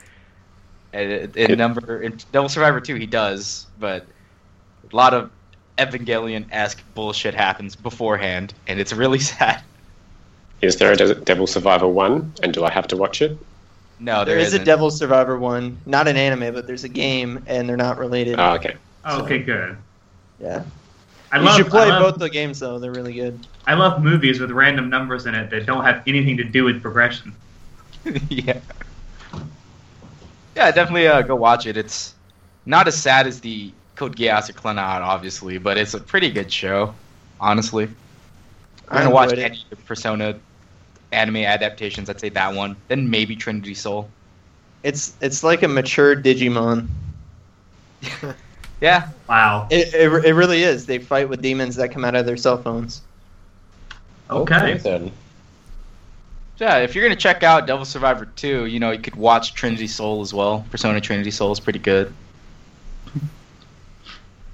[0.93, 4.05] And it- in number in Devil Survivor 2, he does, but
[4.91, 5.29] a lot of
[5.77, 9.61] Evangelion esque bullshit happens beforehand, and it's really sad.
[10.61, 12.33] Is there a De- Devil Survivor 1?
[12.43, 13.37] And do I have to watch it?
[13.99, 14.65] No, there there is a isn't.
[14.65, 18.39] Devil Survivor one, not an anime, but there's a game, and they're not related.
[18.39, 18.75] Oh, okay.
[19.05, 19.77] Oh, okay, good.
[20.39, 20.63] yeah,
[21.31, 23.47] I you love, should play I love, both the games though; they're really good.
[23.65, 26.81] I love movies with random numbers in it that don't have anything to do with
[26.81, 27.33] progression.
[28.29, 28.59] yeah.
[30.55, 31.77] Yeah, definitely uh, go watch it.
[31.77, 32.15] It's
[32.65, 36.51] not as sad as the Code Geass or Clannad, obviously, but it's a pretty good
[36.51, 36.93] show,
[37.39, 37.87] honestly.
[38.89, 39.39] I'm gonna watch it.
[39.39, 40.37] any Persona
[41.13, 42.09] anime adaptations.
[42.09, 42.75] I'd say that one.
[42.89, 44.09] Then maybe Trinity Soul.
[44.83, 46.87] It's it's like a mature Digimon.
[48.81, 49.67] Yeah, Wow.
[49.69, 50.85] It, it, it really is.
[50.85, 53.01] They fight with demons that come out of their cell phones.
[54.29, 54.77] Okay.
[54.77, 55.09] then.
[56.57, 56.79] yeah.
[56.79, 60.19] If you're gonna check out Devil Survivor 2, you know you could watch Trinity Soul
[60.19, 60.65] as well.
[60.69, 62.13] Persona Trinity Soul is pretty good.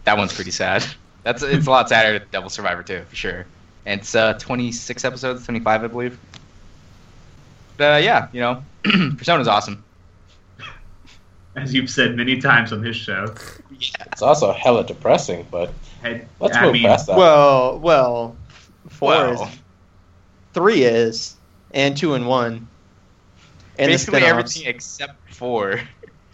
[0.03, 0.85] that one's pretty sad.
[1.23, 3.47] That's it's a lot sadder than Devil Survivor 2 for sure.
[3.87, 6.19] And it's uh, 26 episodes, 25 I believe.
[7.77, 9.83] But uh, yeah, you know, Persona's awesome.
[11.55, 13.33] As you've said many times on this show.
[13.79, 15.69] It's also hella depressing, but
[16.01, 17.17] Hey, let's I move mean, past that.
[17.17, 18.35] Well, well,
[18.89, 19.43] four Well.
[19.43, 19.59] is
[20.53, 21.35] three is,
[21.73, 22.67] and two and one.
[23.79, 25.79] And Basically the everything except four.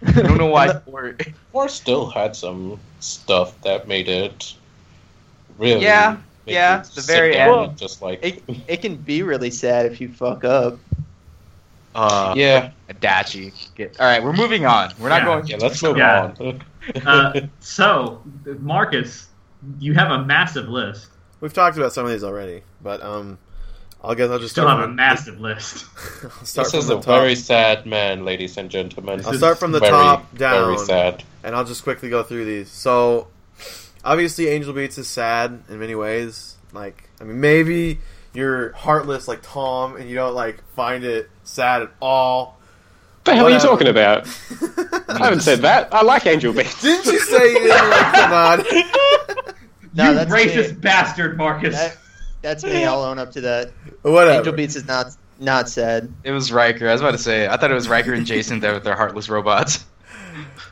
[0.06, 1.16] I don't know why four.
[1.52, 4.54] Four still had some stuff that made it
[5.58, 5.84] really.
[5.84, 7.54] Yeah, yeah, you the very end.
[7.54, 10.78] and Just like It, it can be really sad if you fuck up.
[11.96, 13.54] Uh, yeah, Adachi.
[13.76, 14.92] Get, all right, we're moving on.
[15.00, 15.26] We're not Yeah.
[15.26, 15.48] going.
[15.48, 15.58] yeah.
[15.58, 16.32] Let's move Yeah.
[16.40, 16.62] on.
[17.06, 18.22] Uh, so,
[18.60, 19.28] Marcus,
[19.80, 21.08] you have a massive list.
[21.40, 23.38] We've talked about some of these already, but um,
[24.04, 25.86] I'll guess I'll just Still start have a massive list.
[26.46, 29.22] Start this is a top, very sad man, ladies and gentlemen.
[29.26, 31.24] I'll start from the very, top down, Very sad.
[31.44, 32.70] and I'll just quickly go through these.
[32.70, 33.28] So,
[34.04, 36.56] obviously, Angel Beats is sad in many ways.
[36.74, 38.00] Like, I mean, maybe
[38.34, 42.58] you're heartless like Tom, and you don't like find it sad at all.
[43.24, 43.48] What the hell Whatever.
[43.48, 44.28] are you talking about?
[45.10, 45.94] I haven't said that.
[45.94, 46.82] I like Angel Beats.
[46.82, 49.56] Didn't you say you didn't like Clannad?
[49.96, 50.80] No, you that's racist me.
[50.80, 51.76] bastard, Marcus.
[51.76, 51.98] That,
[52.42, 52.84] that's me.
[52.84, 53.72] I'll own up to that.
[54.02, 54.32] Whatever.
[54.40, 56.12] Angel Beats is not not sad.
[56.24, 56.90] It was Riker.
[56.90, 57.48] I was about to say.
[57.48, 59.86] I thought it was Riker and Jason there with their heartless robots.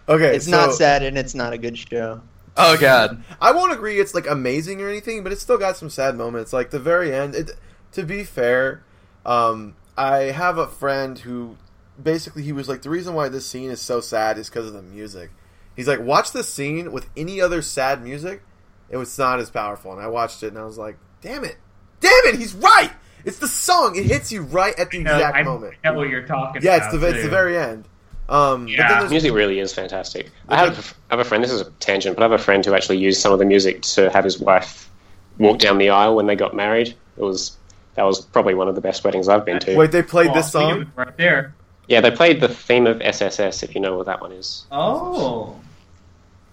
[0.10, 2.20] Okay, It's so not sad, and it's not a good show.
[2.58, 3.24] Oh God.
[3.40, 6.52] I won't agree it's like amazing or anything, but it's still got some sad moments.
[6.54, 7.36] Like the very end.
[7.36, 7.52] It,
[7.94, 8.84] to be fair,
[9.26, 11.58] um, I have a friend who
[12.02, 14.74] basically he was like the reason why this scene is so sad is because of
[14.74, 15.32] the music.
[15.76, 18.44] He's like, watch this scene with any other sad music,
[18.90, 19.94] it was not as powerful.
[19.94, 21.58] And I watched it and I was like, damn it,
[22.02, 22.92] damn it, he's right.
[23.24, 23.96] It's the song.
[23.96, 25.76] It hits you right at the No, exact I moment.
[25.84, 26.94] know what you're talking Yeah, about.
[26.94, 27.88] it's the it's the very end.
[28.32, 28.88] Um, Yeah.
[28.88, 30.32] then there's, Music really is fantastic.
[30.50, 31.44] I have, I have a friend.
[31.44, 33.46] This is a tangent, but I have a friend who actually used some of the
[33.46, 34.90] music to have his wife
[35.38, 36.96] walk down the aisle when they got married.
[37.18, 37.58] It was
[37.96, 39.76] that was probably one of the best weddings I've been to.
[39.76, 40.90] wait, they played Well, this song.
[40.96, 41.54] right there.
[41.90, 43.64] Yeah, they played the theme of SSS.
[43.64, 45.56] If you know what that one is, Oh,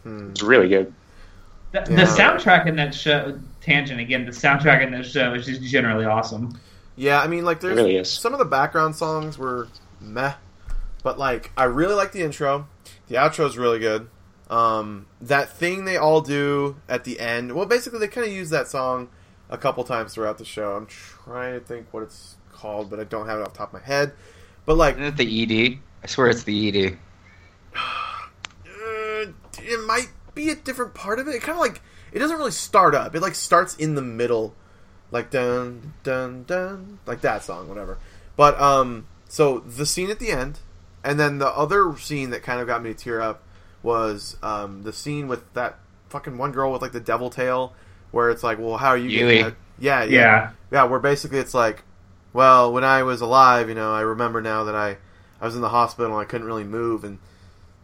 [0.02, 0.30] Hmm.
[0.30, 0.92] it's really good.
[1.72, 1.96] the, Yeah.
[1.96, 3.38] the soundtrack in that show.
[3.60, 4.24] Tangent again.
[4.24, 6.58] The soundtrack in that show is just generally awesome.
[6.96, 8.10] Yeah, I mean, like, there's really is.
[8.10, 9.68] some of the background songs were
[10.00, 10.32] meh,
[11.08, 12.68] but like, I really like the intro.
[13.06, 14.10] The outro is really good.
[14.50, 17.52] Um, that thing they all do at the end.
[17.52, 19.08] Well, basically, they kind of use that song
[19.48, 20.76] a couple times throughout the show.
[20.76, 23.72] I'm trying to think what it's called, but I don't have it off the top
[23.72, 24.12] of my head.
[24.66, 25.78] But like, Isn't it the ED?
[26.04, 26.98] I swear it's the ED.
[27.74, 29.24] uh,
[29.60, 31.34] it might be a different part of it.
[31.36, 31.80] It kind of like
[32.12, 33.14] it doesn't really start up.
[33.14, 34.54] It like starts in the middle,
[35.10, 37.96] like dun dun dun, like that song, whatever.
[38.36, 40.58] But um, so the scene at the end,
[41.04, 43.42] and then the other scene that kind of got me to tear up
[43.82, 47.72] was um the scene with that fucking one girl with like the devil tail,
[48.10, 49.08] where it's like, well, how are you?
[49.08, 49.20] Yui.
[49.20, 49.54] getting that?
[49.78, 50.50] Yeah, yeah, Yeah.
[50.72, 50.84] yeah.
[50.84, 51.82] Where basically it's like,
[52.32, 54.96] well, when I was alive, you know, I remember now that I
[55.40, 57.18] I was in the hospital and I couldn't really move and.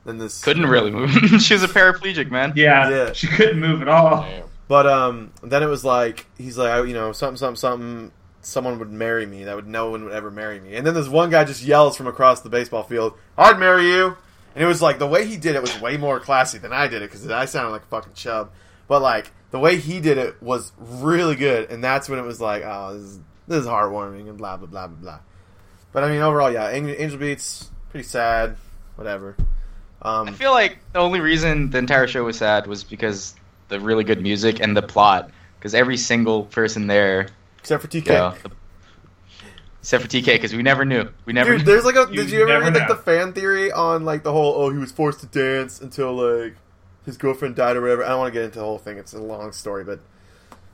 [0.07, 1.11] Then this Couldn't really move.
[1.41, 2.53] she was a paraplegic, man.
[2.57, 3.13] Yeah, Yeah.
[3.15, 4.21] she couldn't move at all.
[4.21, 4.45] Damn.
[4.69, 8.13] But um, then it was like he's like, I, you know, something, something, something.
[8.45, 9.45] Someone would marry me.
[9.45, 10.77] That would no one would ever marry me.
[10.77, 14.17] And then this one guy just yells from across the baseball field, "I'd marry you."
[14.55, 16.87] And it was like the way he did it was way more classy than I
[16.87, 18.51] did it because I sounded like a fucking chub.
[18.87, 22.41] But like the way he did it was really good, and that's when it was
[22.41, 25.19] like, oh, this is, this is heartwarming and blah blah blah blah blah.
[25.93, 28.57] But I mean, overall, yeah, Angel, Angel Beats pretty sad,
[28.97, 29.37] whatever.
[30.03, 33.35] I Um, feel like the only reason the entire show was sad was because
[33.69, 35.31] the really good music and the plot.
[35.59, 37.29] Because every single person there,
[37.65, 38.07] except for TK.
[38.07, 38.51] you know, the-
[39.81, 41.09] except for TK, because we never knew.
[41.25, 41.57] We never.
[41.57, 42.07] Dude, there's like a.
[42.11, 42.95] You did you ever read like know.
[42.95, 44.55] the fan theory on like the whole?
[44.55, 46.57] Oh, he was forced to dance until like
[47.07, 48.05] his girlfriend died or whatever.
[48.05, 48.99] I don't want to get into the whole thing.
[48.99, 50.01] It's a long story, but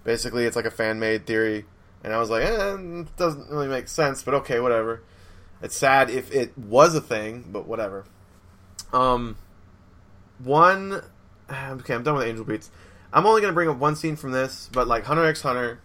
[0.02, 1.64] basically, it's like a fan made theory.
[2.02, 5.02] And I was like, eh, it doesn't really make sense, but okay, whatever.
[5.62, 8.04] It's sad if it was a thing, but whatever.
[8.92, 9.36] Um,
[10.42, 11.02] one.
[11.52, 12.70] Okay, I'm done with Angel Beats.
[13.12, 15.80] I'm only gonna bring up one scene from this, but like Hunter x Hunter,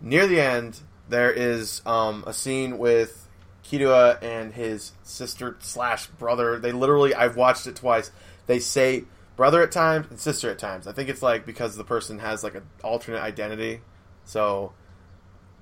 [0.00, 3.28] near the end, there is um, a scene with
[3.64, 6.58] Killua and his sister slash brother.
[6.58, 8.10] They literally, I've watched it twice.
[8.46, 9.04] They say
[9.36, 10.86] brother at times and sister at times.
[10.86, 13.80] I think it's like because the person has like an alternate identity.
[14.24, 14.72] So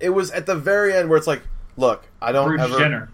[0.01, 1.43] it was at the very end where it's like,
[1.77, 2.79] look, I don't Bruce ever.
[2.79, 3.11] Jenner.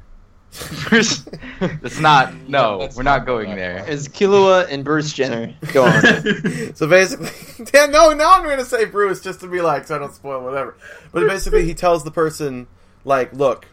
[0.92, 2.34] It's not.
[2.48, 3.56] No, that's we're not not going right.
[3.56, 3.88] there.
[3.88, 5.54] Is Killua and Bruce Jenner.
[5.72, 6.02] Go on.
[6.74, 7.28] so basically,
[7.74, 10.14] yeah, no, now I'm going to say Bruce just to be like, so I don't
[10.14, 10.76] spoil whatever.
[11.12, 12.66] But basically, he tells the person,
[13.04, 13.66] like, look,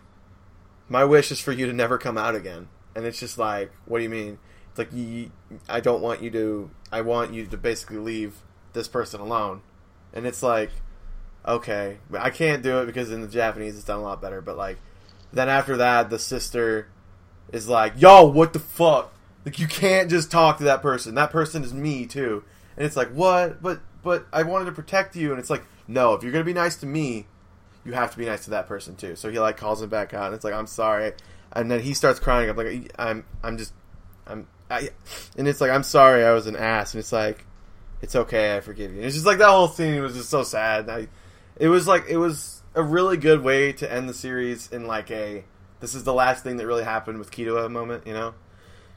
[0.90, 2.68] my wish is for you to never come out again.
[2.96, 4.38] And it's just like, what do you mean?
[4.70, 5.32] It's like, you,
[5.68, 8.36] I don't want you to, I want you to basically leave
[8.74, 9.62] this person alone.
[10.14, 10.72] And it's like,
[11.46, 14.42] okay, I can't do it because in the Japanese it's done a lot better.
[14.42, 14.78] But like,
[15.34, 16.88] then after that, the sister
[17.52, 19.14] is like, yo, what the fuck?
[19.46, 21.16] Like, you can't just talk to that person.
[21.16, 22.44] That person is me too.
[22.78, 23.62] And it's like, what?
[23.62, 25.32] But but I wanted to protect you.
[25.32, 27.28] And it's like, no, if you're gonna be nice to me,
[27.86, 29.16] you have to be nice to that person too.
[29.16, 30.28] So he like calls him back out.
[30.28, 31.14] And it's like, I'm sorry.
[31.52, 32.50] And then he starts crying.
[32.50, 33.74] I'm like, I'm I'm just
[34.28, 34.90] I'm I.
[35.38, 36.94] And it's like, I'm sorry, I was an ass.
[36.94, 37.46] And it's like,
[38.02, 38.98] it's okay, I forgive you.
[38.98, 40.90] And it's just like that whole scene was just so sad.
[40.90, 41.08] I,
[41.62, 45.12] it was like it was a really good way to end the series in like
[45.12, 45.44] a
[45.80, 48.34] this is the last thing that really happened with Killua moment, you know?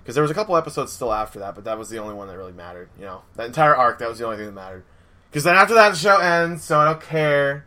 [0.03, 2.29] Because there was a couple episodes still after that, but that was the only one
[2.29, 3.23] that really mattered, you know?
[3.37, 4.85] That entire arc, that was the only thing that mattered.
[5.31, 7.67] Because then after that, the show ends, so I don't care.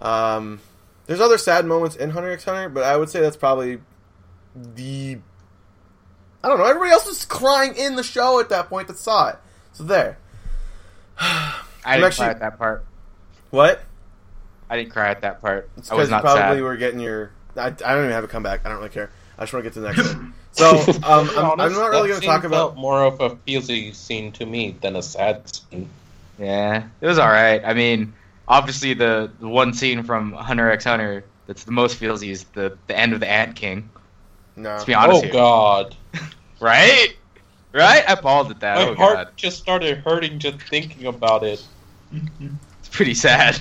[0.00, 0.60] Um,
[1.06, 3.80] there's other sad moments in Hunter x Hunter, but I would say that's probably
[4.54, 5.18] the.
[6.42, 6.64] I don't know.
[6.66, 9.36] Everybody else was crying in the show at that point that saw it.
[9.72, 10.18] So there.
[11.18, 12.84] I I'm didn't actually- cry at that part.
[13.50, 13.80] What?
[14.70, 15.68] I didn't cry at that part.
[15.76, 16.62] It's I was not probably sad.
[16.62, 17.30] were getting your.
[17.56, 18.60] I, I don't even have a comeback.
[18.64, 19.10] I don't really care.
[19.38, 20.34] I just want to get to the next one.
[20.52, 20.70] So
[21.02, 22.56] um, I'm, I'm not really going to talk about.
[22.56, 25.88] felt more of a feelsy scene to me than a sad scene.
[26.38, 27.60] Yeah, it was all right.
[27.64, 28.12] I mean,
[28.48, 32.76] obviously the, the one scene from Hunter x Hunter that's the most feelsy is the
[32.86, 33.88] the end of the Ant King.
[34.56, 34.70] No.
[34.70, 35.32] Let's be honest oh here.
[35.32, 35.96] God,
[36.60, 37.16] Right?
[37.72, 38.08] Right?
[38.08, 38.76] I bawled at that.
[38.76, 41.64] my oh heart god, just started hurting just thinking about it.
[42.12, 43.60] it's pretty sad.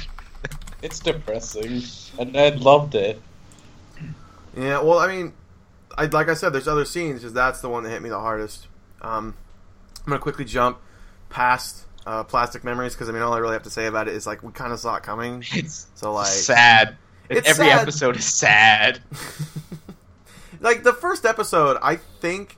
[0.84, 1.81] It's depressing,
[2.19, 3.21] and I loved it.
[4.55, 5.34] Yeah, well, I mean,
[5.97, 7.21] I, like I said, there's other scenes.
[7.21, 8.67] Just that's the one that hit me the hardest.
[9.01, 9.36] Um,
[10.05, 10.79] I'm gonna quickly jump
[11.29, 14.13] past uh, plastic memories because I mean, all I really have to say about it
[14.13, 15.43] is like we kind of saw it coming.
[15.53, 16.97] It's So like, sad.
[17.29, 17.81] It's Every sad.
[17.81, 18.99] episode is sad.
[20.59, 22.57] like the first episode, I think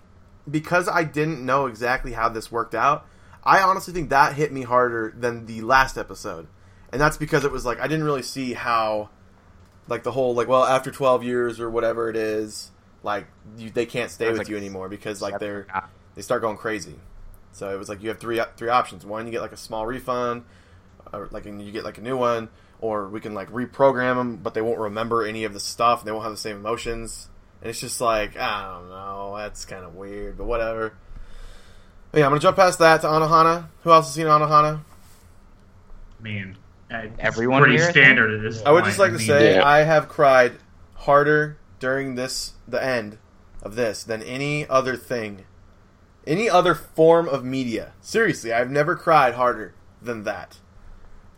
[0.49, 3.05] because I didn't know exactly how this worked out,
[3.43, 6.47] I honestly think that hit me harder than the last episode.
[6.91, 9.09] And that's because it was like I didn't really see how
[9.88, 12.71] like the whole like well after 12 years or whatever it is,
[13.03, 13.27] like
[13.57, 15.67] you, they can't stay with like you anymore because like they're
[16.15, 16.95] they start going crazy.
[17.51, 19.05] So it was like you have three three options.
[19.05, 20.43] One, you get like a small refund,
[21.13, 22.49] or like and you get like a new one,
[22.81, 25.99] or we can like reprogram them, but they won't remember any of the stuff.
[25.99, 27.29] And they won't have the same emotions,
[27.61, 29.36] and it's just like I don't know.
[29.38, 30.93] That's kind of weird, but whatever.
[32.11, 33.67] But yeah, I'm gonna jump past that to Anohana.
[33.83, 34.81] Who else has seen Anohana?
[36.19, 39.19] I mean, it's Everyone pretty here, I standard at this I would just like to
[39.19, 39.65] say Yeah.
[39.65, 40.53] I have cried
[40.93, 43.17] harder during this the end
[43.61, 45.45] of this than any other thing,
[46.27, 47.93] any other form of media.
[48.01, 50.59] Seriously, I've never cried harder than that.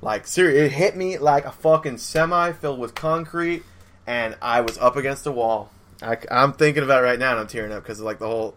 [0.01, 3.63] Like, seriously, it hit me like a fucking semi filled with concrete,
[4.05, 5.71] and I was up against a wall.
[6.01, 8.27] I, am thinking about it right now, and I'm tearing up because of like the
[8.27, 8.55] whole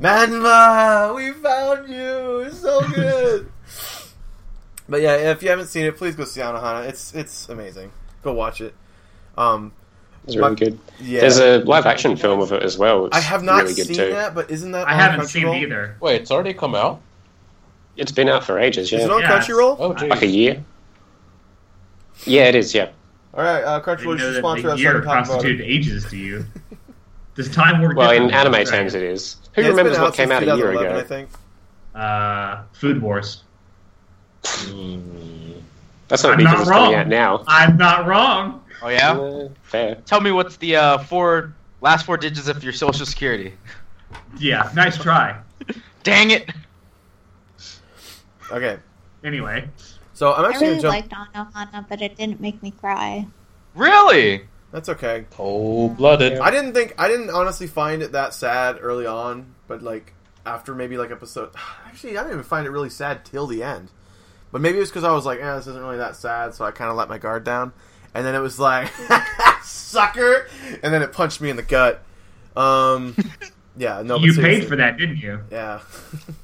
[0.00, 2.38] Menma, ah, we found you.
[2.40, 3.50] It's so good.
[4.88, 6.88] But yeah, if you haven't seen it, please go see Anohana.
[6.88, 7.90] It's it's amazing.
[8.22, 8.74] Go watch it.
[9.36, 9.72] Um,
[10.26, 10.78] It's really My- good.
[11.00, 13.06] yeah, There's a live action film of it as well.
[13.06, 14.10] It's I have not really good seen too.
[14.10, 15.96] that, but isn't that I on haven't seen it either.
[16.00, 17.00] Wait, it's already come out?
[17.96, 19.76] It's been out for ages, Is it on Yeah, Crunchyroll?
[19.78, 20.08] Oh, geez.
[20.10, 20.62] Like a year.
[22.24, 22.74] Yeah, it is.
[22.74, 22.90] Yeah.
[23.34, 24.78] All right, uh, I Crunchyroll didn't should sponsor the us.
[24.80, 25.70] so I year can talk about constituted it.
[25.72, 26.44] ages to you.
[27.34, 27.96] Does time work?
[27.96, 28.66] Well, in anime Right.
[28.66, 29.36] terms, it is.
[29.54, 30.98] Who Yeah, remembers what came out a year ago?
[30.98, 31.28] I think.
[31.94, 33.44] Uh, Food Wars.
[34.44, 35.52] Hmm.
[36.08, 36.94] That's not I'm because not wrong.
[36.94, 37.44] out now.
[37.46, 38.64] I'm not wrong.
[38.82, 39.12] Oh yeah.
[39.12, 39.96] Uh, fair.
[40.06, 43.54] Tell me what's the uh, four last four digits of your social security.
[44.38, 45.38] Yeah, nice try.
[46.02, 46.48] Dang it!
[48.50, 48.78] Okay,
[49.24, 49.68] Anyway,
[50.14, 51.12] so I'm I actually really gonna jump.
[51.12, 53.26] liked Anohana, but it didn't make me cry.
[53.74, 54.42] Really?
[54.72, 55.26] That's okay.
[55.30, 56.38] Cold blooded.
[56.38, 60.14] I didn't think I didn't honestly find it that sad early on, but like
[60.46, 61.50] after maybe like episode,
[61.86, 63.90] actually I didn't even find it really sad till the end.
[64.50, 66.70] But maybe it's because I was like, eh, this isn't really that sad, so I
[66.70, 67.72] kind of let my guard down.
[68.14, 68.90] And then it was like,
[69.62, 70.48] sucker,
[70.82, 72.02] and then it punched me in the gut.
[72.56, 73.14] Um,
[73.76, 75.40] yeah, no, you paid for that, didn't you?
[75.50, 75.80] Yeah.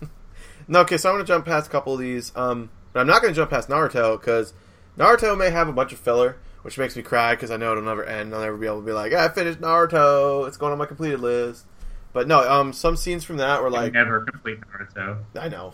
[0.69, 2.33] no, okay, so I'm going to jump past a couple of these.
[2.37, 4.53] Um, but I'm not going to jump past Naruto because
[4.99, 7.83] Naruto may have a bunch of filler, which makes me cry because I know it'll
[7.83, 8.35] never end.
[8.35, 10.47] I'll never be able to be like, I finished Naruto.
[10.47, 11.67] It's going on my completed list.
[12.13, 15.25] But no, um, some scenes from that were like, never complete Naruto.
[15.35, 15.73] I know.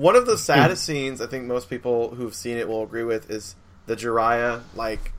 [0.00, 3.30] One of the saddest scenes I think most people who've seen it will agree with
[3.30, 5.12] is the Jiraiya, like,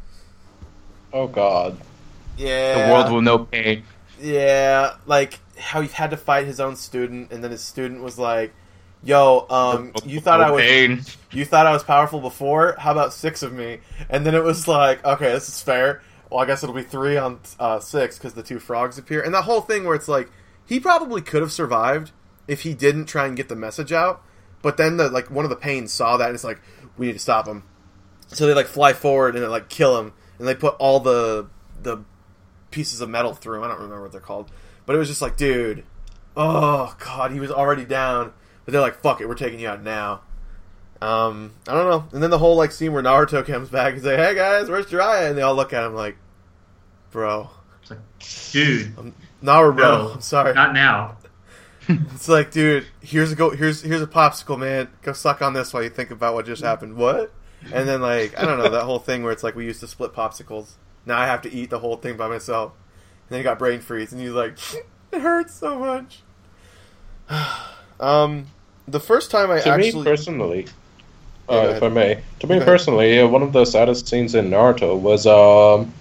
[1.14, 1.78] Oh god.
[2.36, 3.84] yeah, The world will know pain.
[4.20, 8.18] Yeah, like how he had to fight his own student, and then his student was
[8.18, 8.54] like,
[9.04, 11.02] "Yo, um, you thought I was pain.
[11.32, 12.76] you thought I was powerful before?
[12.80, 16.02] How about six of me?" And then it was like, "Okay, this is fair.
[16.32, 19.32] Well, I guess it'll be three on uh, six because the two frogs appear." And
[19.36, 20.32] that whole thing where it's like
[20.66, 22.10] he probably could have survived
[22.48, 24.24] if he didn't try and get the message out.
[24.62, 26.62] But then the like one of the pains saw that and it's like,
[26.98, 27.64] "We need to stop him."
[28.28, 31.48] So they like fly forward and they like kill him, and they put all the
[31.82, 32.04] the
[32.70, 33.64] pieces of metal through him.
[33.64, 34.52] I don't remember what they're called,
[34.86, 35.84] but it was just like, dude,
[36.38, 38.34] oh god, he was already down,
[38.66, 40.22] but they're like, fuck it, we're taking you out now.
[41.02, 42.08] Um, I don't know.
[42.14, 44.86] And then the whole like scene where Naruto comes back and say, "Hey guys, where's
[44.86, 46.16] Jiraiya?" And they all look at him like,
[47.10, 47.50] "Bro,
[47.82, 48.00] It's like,
[48.52, 48.96] dude,
[49.44, 51.18] Naruto, No, I'm sorry." not now.
[52.14, 53.52] It's like, dude, here's a go.
[53.52, 54.90] Here's here's a popsicle, man.
[55.02, 56.96] Go suck on this while you think about what just happened.
[56.96, 57.34] What?
[57.74, 59.88] And then like I don't know that whole thing where it's like we used to
[59.88, 60.74] split popsicles.
[61.06, 62.74] Now I have to eat the whole thing by myself.
[62.74, 64.58] And then he got brain freeze, and he's like,
[65.12, 66.22] it hurts so much.
[68.00, 68.48] um,
[68.88, 70.68] the first time I to actually me personally,
[71.50, 71.84] uh, if.
[71.84, 75.94] I may, to me personally, uh, one of the saddest scenes in Naruto was um,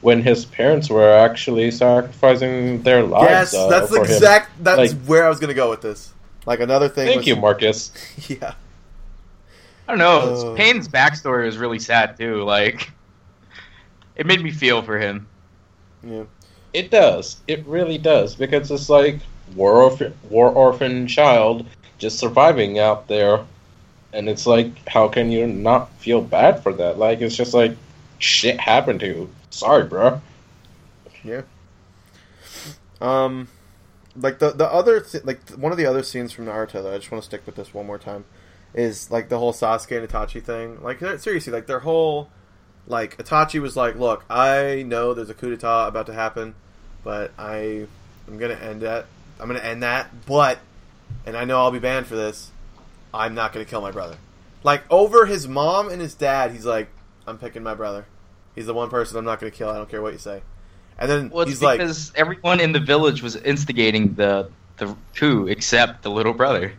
[0.00, 3.52] when his parents were actually sacrificing their lives.
[3.52, 4.12] yes, uh, that's the for him.
[4.12, 4.50] exact.
[4.64, 6.12] That's Like- where I was gonna go with this.
[6.46, 7.06] Like another thing.
[7.06, 7.92] Thank was- you, Marcus.
[8.28, 8.54] Yeah.
[9.88, 10.52] I don't know.
[10.52, 10.54] Uh.
[10.54, 12.42] Pain's backstory was really sad too.
[12.44, 12.90] Like,
[14.16, 15.26] it made me feel for him.
[16.04, 16.24] Yeah.
[16.72, 17.38] It does.
[17.48, 19.18] It really does because it's like
[19.56, 21.66] war orphan, war orphan child
[21.98, 23.40] just surviving out there,
[24.12, 26.98] and it's like how can you not feel bad for that?
[26.98, 27.76] Like it's just like
[28.20, 29.30] shit happened to you.
[29.50, 30.20] Sorry, bro.
[31.24, 31.42] Yeah.
[33.00, 33.48] Um,
[34.16, 36.94] like the the other th- like one of the other scenes from Naruto though.
[36.94, 38.24] I just want to stick with this one more time.
[38.72, 40.82] Is like the whole Sasuke and Itachi thing.
[40.82, 42.30] Like seriously, like their whole
[42.86, 46.54] like Itachi was like, "Look, I know there's a coup d'état about to happen,
[47.02, 47.86] but I
[48.28, 49.06] I'm gonna end that.
[49.40, 50.26] I'm gonna end that.
[50.26, 50.58] But
[51.26, 52.50] and I know I'll be banned for this.
[53.12, 54.16] I'm not gonna kill my brother.
[54.62, 56.88] Like over his mom and his dad, he's like,
[57.26, 58.06] I'm picking my brother.
[58.54, 59.68] He's the one person I'm not gonna kill.
[59.70, 60.42] I don't care what you say.
[60.98, 64.96] And then Well, it's he's like, because everyone in the village was instigating the the
[65.14, 66.72] coup except the little brother.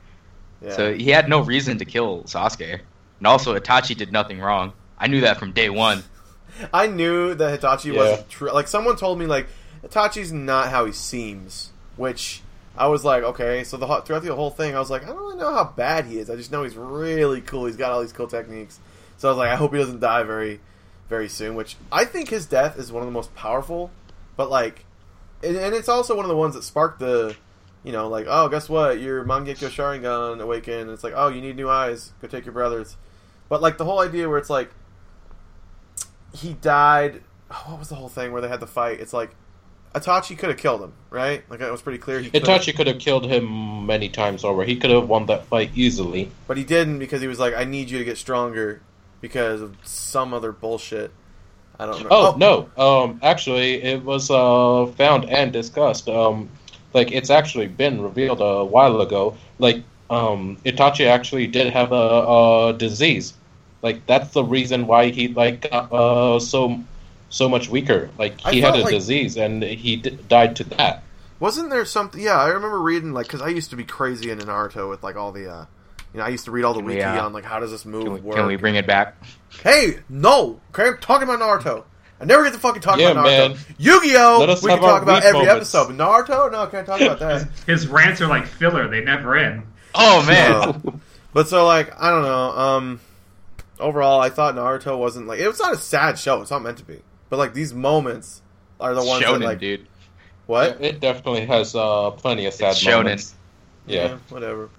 [0.62, 0.76] Yeah.
[0.76, 2.82] So he had no reason to kill Sasuke.
[3.20, 4.74] And also, Itachi did nothing wrong.
[4.98, 6.04] I knew that from day one.
[6.74, 7.98] I knew that Itachi Yeah.
[8.00, 8.52] wasn't true.
[8.52, 9.48] Like someone told me, like
[9.84, 12.42] Itachi's not how he seems, which
[12.78, 13.64] I was like, okay.
[13.64, 15.64] So the ho- throughout the whole thing, I was like, I don't really know how
[15.76, 16.30] bad he is.
[16.30, 17.66] I just know he's really cool.
[17.66, 18.80] He's got all these cool techniques.
[19.22, 20.60] So I was like, I hope he doesn't die very,
[21.08, 21.54] very soon.
[21.54, 23.92] Which I think his death is one of the most powerful.
[24.36, 24.84] But like,
[25.44, 27.36] and, and it's also one of the ones that sparked the,
[27.84, 29.00] you know, like, oh, guess what?
[29.00, 30.90] Your Mangekyo Sharingan awakened.
[30.90, 32.14] It's like, oh, you need new eyes.
[32.20, 32.98] Go take your brothers.
[33.48, 34.72] But like the whole idea where it's like
[36.34, 37.22] he died.
[37.52, 39.00] oh, What was the whole thing where they had the fight?
[39.02, 39.36] It's like
[39.94, 41.44] Itachi could have killed him, right?
[41.48, 42.42] Like it was pretty clear he could.
[42.42, 44.64] Itachi could have killed him many times over.
[44.64, 46.32] He could have won that fight easily.
[46.48, 48.82] but he didn't because he was like, "I need you to get stronger,"
[49.22, 51.12] because of some other bullshit.
[51.80, 52.10] I don't know.
[52.12, 52.84] Oh, no!
[52.84, 56.10] Um, actually, it was uh, found and discussed.
[56.10, 56.50] Um,
[56.94, 59.38] like it's actually been revealed a while ago.
[59.58, 63.34] Like um, Itachi actually did have a, a disease.
[63.82, 66.84] Like that's the reason why he like got uh, so
[67.30, 68.10] so much weaker.
[68.20, 71.04] Like he had a like- disease and he d- died to that.
[71.40, 72.22] Wasn't there something?
[72.22, 75.16] Yeah, I remember reading like because I used to be crazy into Naruto with like
[75.16, 75.66] all the, uh
[76.14, 77.86] you know, I used to read all the wiki uh, on like how does this
[77.86, 78.36] move Can we, work.
[78.36, 79.16] can we bring it back?
[79.64, 80.60] Hey, no!
[80.70, 81.84] Okay, I'm talking about Naruto.
[82.20, 83.50] I never get to fucking talk Yeah, about Naruto.
[83.56, 83.58] man.
[83.80, 84.38] Yu-Gi-Oh!
[84.40, 85.74] Let us we can talk about weak every moments.
[85.76, 87.48] episode, but Naruto, no, can't talk about that.
[87.66, 89.64] His rants are like filler; they never end.
[89.96, 90.52] Oh man!
[90.52, 90.92] Uh,
[91.34, 92.50] but so like I don't know.
[92.52, 93.00] Um,
[93.80, 96.42] overall, I thought Naruto wasn't like it was not a sad show.
[96.42, 97.00] It's not meant to be.
[97.30, 98.42] But like these moments
[98.80, 99.88] are the ones Shonen, that like dude.
[100.46, 100.78] what?
[100.82, 102.98] It definitely has uh, plenty of sad It's shonen.
[102.98, 103.36] moments.
[103.88, 104.70] Yeah, whatever.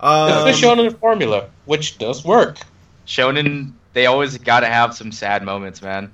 [0.00, 2.58] Um, it's the shonen formula, which does work.
[3.06, 6.12] Shonen, they always got to have some sad moments, man.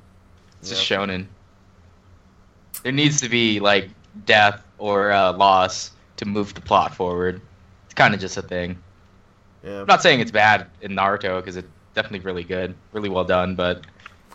[0.60, 0.98] It's just Yeah.
[0.98, 1.26] shonen.
[2.82, 3.88] There needs to be like
[4.26, 7.40] death or uh, loss to move the plot forward.
[7.86, 8.78] It's kind of just a thing.
[9.64, 9.80] yeah.
[9.80, 13.54] I'm not saying it's bad in Naruto because it's definitely really good, really well done,
[13.54, 13.82] but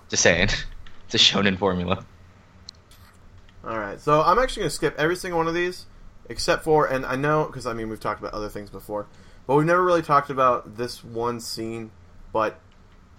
[0.09, 0.49] just saying,
[1.05, 2.05] it's a shonen formula.
[3.65, 5.85] All right, so I'm actually going to skip every single one of these,
[6.29, 9.07] except for, and I know because I mean we've talked about other things before,
[9.47, 11.89] but we've never really talked about this one scene.
[12.33, 12.59] But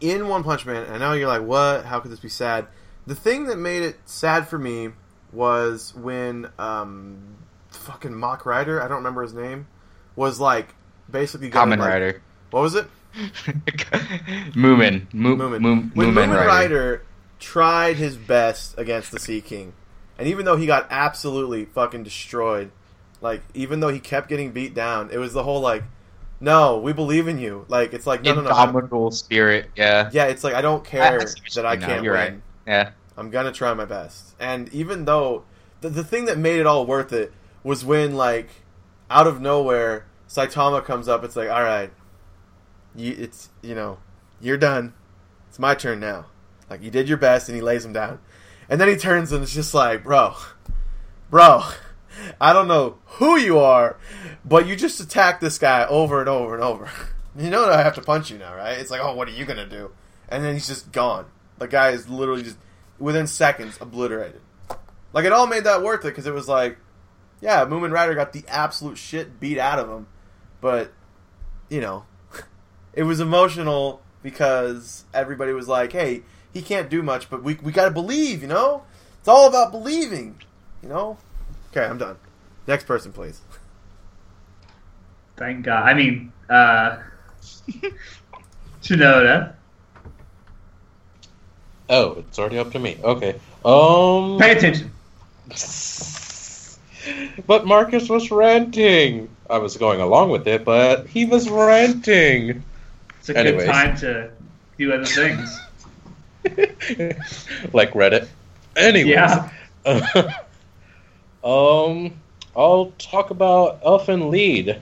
[0.00, 1.84] in One Punch Man, and I know you're like, what?
[1.84, 2.66] How could this be sad?
[3.06, 4.90] The thing that made it sad for me
[5.32, 7.36] was when um,
[7.70, 9.66] fucking Mock Rider, I don't remember his name,
[10.14, 10.74] was like
[11.10, 12.22] basically gonna, Common like- Rider.
[12.50, 12.86] What was it?
[14.54, 15.12] Mumen.
[15.12, 15.60] Mo- Mumen.
[15.60, 16.46] Moom- when Mumen Mumen Rider.
[16.46, 17.02] Rider
[17.38, 19.72] tried his best against the Sea King,
[20.18, 22.70] and even though he got absolutely fucking destroyed,
[23.20, 25.84] like even though he kept getting beat down, it was the whole like,
[26.41, 27.64] no, we believe in you.
[27.68, 30.11] Like it's like no, no, no, I- Indomitable spirit, yeah.
[30.12, 32.11] yeah, it's like I don't I- I care see that I can't win.
[32.11, 32.41] right.
[32.66, 32.91] Yeah.
[33.16, 34.34] I'm gonna try my best.
[34.39, 35.45] And even though
[35.80, 37.32] the the thing that made it all worth it
[37.64, 38.49] was when like
[39.11, 41.24] out of nowhere Saitama comes up.
[41.24, 41.91] It's like, all right,
[42.95, 43.99] you, it's you know,
[44.41, 44.93] you're done.
[45.49, 46.26] It's my turn now.
[46.68, 48.20] Like you did your best, and he lays him down,
[48.68, 50.34] and then he turns and it's just like, bro,
[51.30, 51.62] bro,
[52.40, 53.96] I don't know who you are,
[54.44, 56.90] but you just attack this guy over and over and over.
[57.36, 58.78] You know that I have to punch you now, right?
[58.78, 59.92] It's like, oh, what are you gonna do?
[60.28, 61.26] And then he's just gone.
[61.58, 62.56] The guy is literally just
[62.98, 64.40] within seconds obliterated.
[65.12, 66.78] Like it all made that worth it because it was like,
[67.40, 70.08] yeah, Mumen Rider got the absolute shit beat out of him,
[70.60, 70.92] but
[71.68, 72.06] you know,
[72.92, 77.70] it was emotional because everybody was like, hey, he can't do much, but we we
[77.70, 78.82] gotta believe, you know.
[79.20, 80.40] It's all about believing,
[80.82, 81.18] you know.
[81.78, 82.16] Okay, I'm done.
[82.66, 83.40] Next person, please.
[85.36, 85.88] Thank God.
[85.88, 86.98] I mean, uh,
[88.82, 89.54] Shinoda.
[91.88, 92.98] Oh, it's already up to me.
[93.02, 93.40] Okay.
[93.64, 94.38] Um.
[94.40, 94.90] Pay attention.
[97.46, 99.28] But Marcus was ranting.
[99.48, 102.64] I was going along with it, but he was ranting.
[103.20, 103.66] It's a Anyways.
[103.66, 104.30] good time to
[104.78, 105.60] do other things.
[107.72, 108.26] like Reddit.
[108.76, 109.06] Anyways.
[109.06, 109.50] Yeah.
[111.49, 112.12] um,
[112.57, 114.80] I'll talk about Elfen Lied.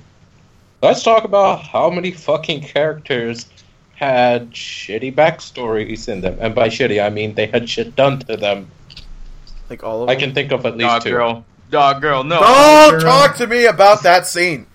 [0.83, 3.47] Let's talk about how many fucking characters
[3.95, 6.37] had shitty backstories in them.
[6.41, 8.71] And by shitty, I mean they had shit done to them.
[9.71, 10.21] Like all of them I them.
[10.29, 11.11] can think of at least Dog two.
[11.11, 11.45] girl.
[11.71, 12.41] Dog girl, no.
[12.41, 13.01] Don't girl.
[13.01, 14.67] talk to me about that scene,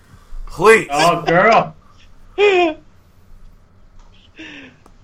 [0.47, 0.87] please.
[0.91, 1.75] Oh, girl.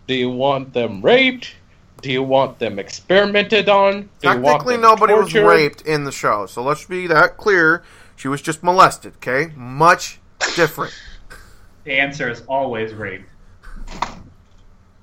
[0.08, 1.54] Do you want them raped?
[2.02, 4.02] Do you want them experimented on?
[4.22, 7.84] Do Technically, them nobody was raped in the show, so let's be that clear.
[8.16, 9.14] She was just molested.
[9.18, 10.20] Okay, much
[10.56, 10.94] different.
[11.84, 13.24] The answer is always rape.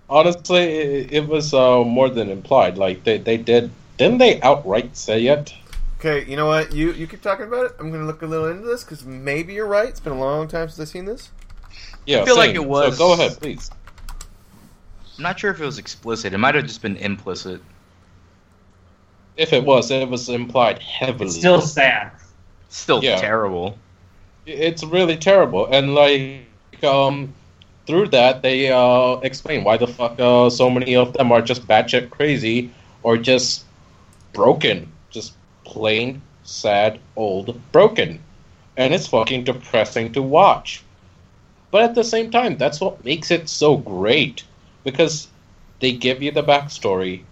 [0.09, 2.76] Honestly, it, it was uh, more than implied.
[2.76, 5.55] Like they, they did, didn't they outright say it?
[5.99, 6.72] Okay, you know what?
[6.74, 7.72] You you keep talking about it.
[7.78, 9.88] I'm gonna look a little into this because maybe you're right.
[9.88, 11.30] It's been a long time since I've seen this.
[12.07, 13.70] Yeah, I feel like it was- So go ahead, please.
[15.16, 16.32] I'm not sure if it was explicit.
[16.34, 17.60] It might have just been implicit.
[19.36, 21.26] If it was, it was implied heavily.
[21.26, 22.12] It's still sad.
[22.68, 23.20] Still Yeah.
[23.20, 23.78] terrible.
[24.46, 26.42] it's really terrible and like
[26.84, 27.32] um
[27.86, 31.66] through that they uh explain why the fuck uh so many of them are just
[31.66, 32.70] batshit crazy
[33.02, 33.64] or just
[34.34, 35.32] broken just
[35.64, 38.20] plain sad old broken
[38.76, 40.82] and it's fucking depressing to watch
[41.70, 44.44] but at the same time that's what makes it so great
[44.85, 45.28] because
[45.80, 47.22] they give you the backstory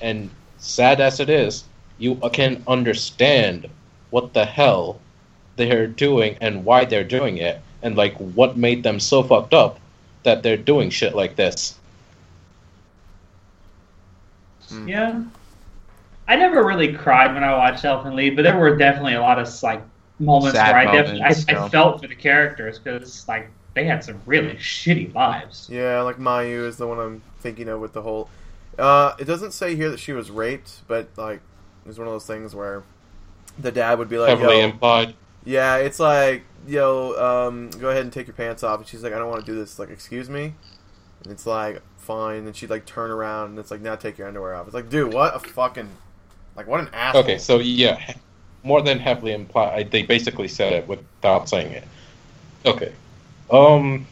[0.00, 1.64] and sad as it is
[1.98, 3.68] you can understand
[4.10, 5.00] what the hell
[5.56, 9.78] they're doing and why they're doing it and like what made them so fucked up
[10.22, 11.78] that they're doing shit like this.
[14.68, 14.88] Hmm.
[14.88, 15.22] Yeah.
[16.26, 19.38] I never really cried when I watched Elfen Lied, but there were definitely a lot
[19.38, 19.82] of like
[20.18, 24.02] moments Sad where I definitely I, I felt for the characters because like they had
[24.02, 25.68] some really shitty lives.
[25.70, 28.28] Yeah, like Mayu is the one I'm thinking of with the whole.
[28.76, 31.40] Uh, it doesn't say here that she was raped, but like,
[31.86, 32.82] it's one of those things where
[33.56, 35.14] the dad would be like, Heavily "Yo, implied.
[35.44, 37.14] yeah," it's like, "Yo,
[37.46, 39.50] um, go ahead and take your pants off," and she's like, "I don't want to
[39.50, 40.54] do this." Like, excuse me,
[41.22, 44.26] and it's like, fine, and she'd like turn around, and it's like, now take your
[44.26, 44.66] underwear off.
[44.66, 45.88] It's like, dude, what a fucking,
[46.56, 47.22] like, what an asshole.
[47.22, 48.14] Okay, so yeah,
[48.64, 49.92] more than heavily implied.
[49.92, 51.84] They basically said it without saying it.
[52.66, 52.92] Okay.
[53.50, 54.06] Um.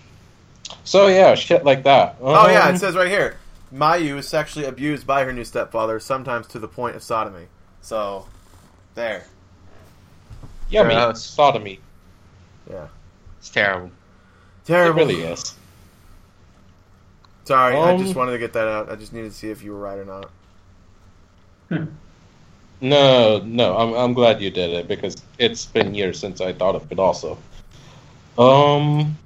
[0.84, 2.16] So yeah, shit like that.
[2.20, 3.36] Oh yeah, Um, it says right here,
[3.72, 7.46] Mayu is sexually abused by her new stepfather, sometimes to the point of sodomy.
[7.82, 8.26] So,
[8.94, 9.24] there.
[10.70, 11.22] yummy Gross.
[11.22, 11.80] sodomy.
[12.68, 12.86] Yeah.
[13.38, 13.90] It's terrible.
[14.64, 15.02] Terrible.
[15.02, 15.06] It Terrible.
[15.06, 15.54] really is.
[17.44, 18.90] Sorry, I Um, just wanted to get that out.
[18.90, 20.30] I just needed to see if you were right or not.
[22.80, 26.74] No, no, I'm I'm glad you did it because it's been years since I thought
[26.74, 26.98] of it.
[26.98, 27.38] Also,
[28.38, 29.16] um,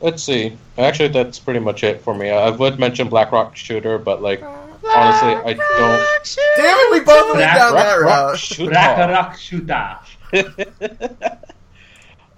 [0.00, 0.56] let's see.
[0.78, 2.30] Actually, that's pretty much it for me.
[2.30, 6.36] I would mention Black Rock Shooter, but like honestly, I don't.
[6.56, 8.38] Damn it, we both went Black down that Rock, Rock route.
[8.38, 8.72] Shooter.
[8.72, 9.98] Rakarok
[10.32, 11.40] Shuta.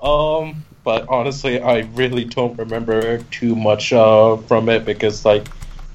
[0.02, 5.46] um, but honestly, I really don't remember too much uh, from it because like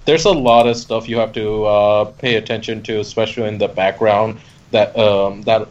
[0.06, 3.68] there's a lot of stuff you have to uh, pay attention to, especially in the
[3.68, 4.40] background
[4.72, 5.68] that um, that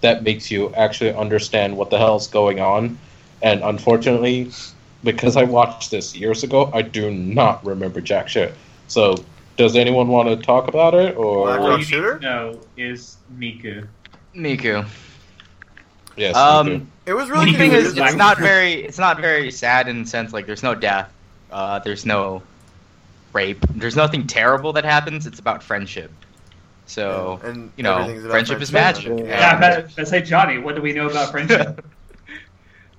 [0.00, 2.98] that makes you actually understand what the hell's going on.
[3.40, 4.50] And unfortunately,
[5.04, 8.54] because I watched this years ago, I do not remember jack shit.
[8.88, 9.16] So,
[9.56, 11.46] does anyone want to talk about it or?
[11.46, 12.14] Black Rock you Shooter?
[12.14, 13.86] need to know is Miku.
[14.34, 14.86] Miku.
[16.16, 16.36] Yes.
[16.36, 16.86] Um, me too.
[17.06, 20.08] It was really the thing is, it's not very, it's not very sad in the
[20.08, 21.12] sense like there's no death,
[21.50, 22.42] uh, there's no
[23.32, 25.26] rape, there's nothing terrible that happens.
[25.26, 26.12] It's about friendship.
[26.86, 29.12] So and you know, everything's about friendship is friendship.
[29.12, 29.26] magic.
[29.26, 29.38] Yeah.
[29.38, 31.84] Yeah, but, but say Johnny, what do we know about friendship?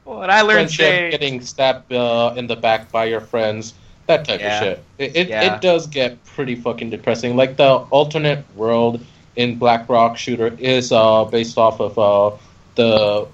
[0.05, 3.73] well, and I learned friendship, say, getting stabbed uh, in the back by your friends,
[4.07, 4.57] that type Yeah.
[4.57, 4.83] of shit.
[4.97, 5.55] It it, Yeah.
[5.55, 7.35] it does get pretty fucking depressing.
[7.35, 8.99] Like the alternate world
[9.35, 12.37] in Black Rock Shooter is uh, based off of uh,
[12.75, 13.27] the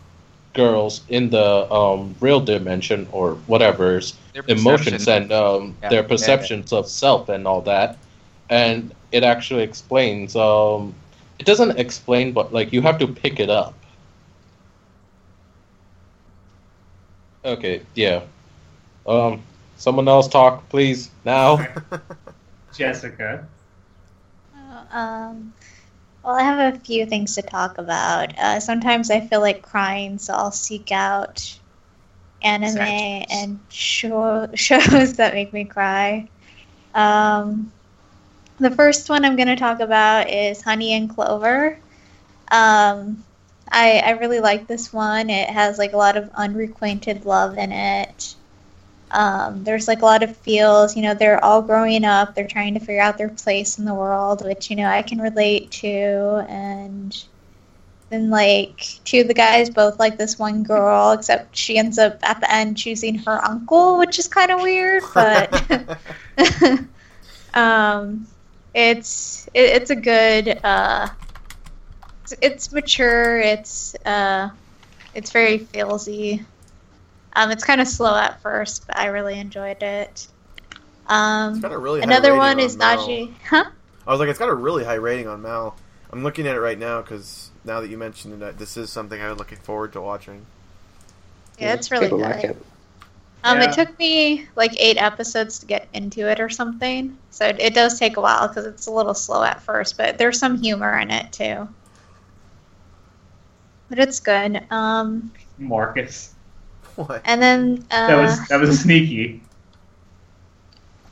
[0.53, 4.15] girls in the um, real dimension or whatever's
[4.47, 7.97] emotions and um, Yeah, their yeah, perceptions of self and all that.
[8.49, 10.35] And it actually explains.
[10.35, 10.93] Um,
[11.39, 13.73] it doesn't explain, but like you have to pick it up.
[17.43, 18.21] Okay, yeah.
[19.07, 19.41] Um,
[19.77, 21.67] someone else talk, please now.
[22.73, 23.47] Jessica.
[24.55, 25.53] Oh, Um,
[26.23, 28.37] well, I have a few things to talk about.
[28.37, 31.59] Uh, sometimes I feel like crying, so I'll seek out
[32.41, 33.03] anime Sadness.
[33.29, 36.29] and show, shows that make me cry.
[36.93, 37.71] Um,
[38.59, 41.77] the first one I'm going to talk about is Honey and Clover.
[42.51, 43.23] Um,
[43.71, 45.29] I, I really like this one.
[45.29, 48.35] It has like a lot of unrequited love in it.
[49.11, 52.75] Um, there's like a lot of feels, you know, they're all growing up, they're trying
[52.75, 56.45] to figure out their place in the world, which, you know, I can relate to.
[56.47, 57.23] And
[58.09, 62.19] then, like, two of the guys both like this one girl, except she ends up
[62.21, 65.97] at the end choosing her uncle, which is kind of weird, but
[67.55, 68.27] um,
[68.73, 71.07] it's it, it's a good, uh,
[72.31, 74.49] it's, it's mature, it's, uh,
[75.13, 76.45] it's very feelsy.
[77.33, 80.09] Um, it's kind of slow at first, but I really enjoyed it.
[80.11, 80.29] It's
[81.07, 82.97] Um, got a really high another rating one on is Mal.
[83.07, 83.33] Nagi.
[83.47, 83.65] Huh?
[84.07, 85.75] I was like, it's got a really high rating on Mal.
[86.11, 89.21] I'm looking at it right now because now that you mentioned it, this is something
[89.21, 90.45] I'm looking forward to watching.
[91.59, 92.25] Yeah, it's really People good.
[92.25, 92.57] like it.
[93.43, 93.69] Um, Yeah.
[93.69, 97.73] It took me like eight episodes to get into it or something, so it, it
[97.73, 99.97] does take a while because it's a little slow at first.
[99.97, 101.67] But there's some humor in it too.
[103.89, 104.63] But it's good.
[104.71, 106.33] Um, Marcus.
[106.95, 107.21] What?
[107.25, 109.41] and then uh, That was that was sneaky.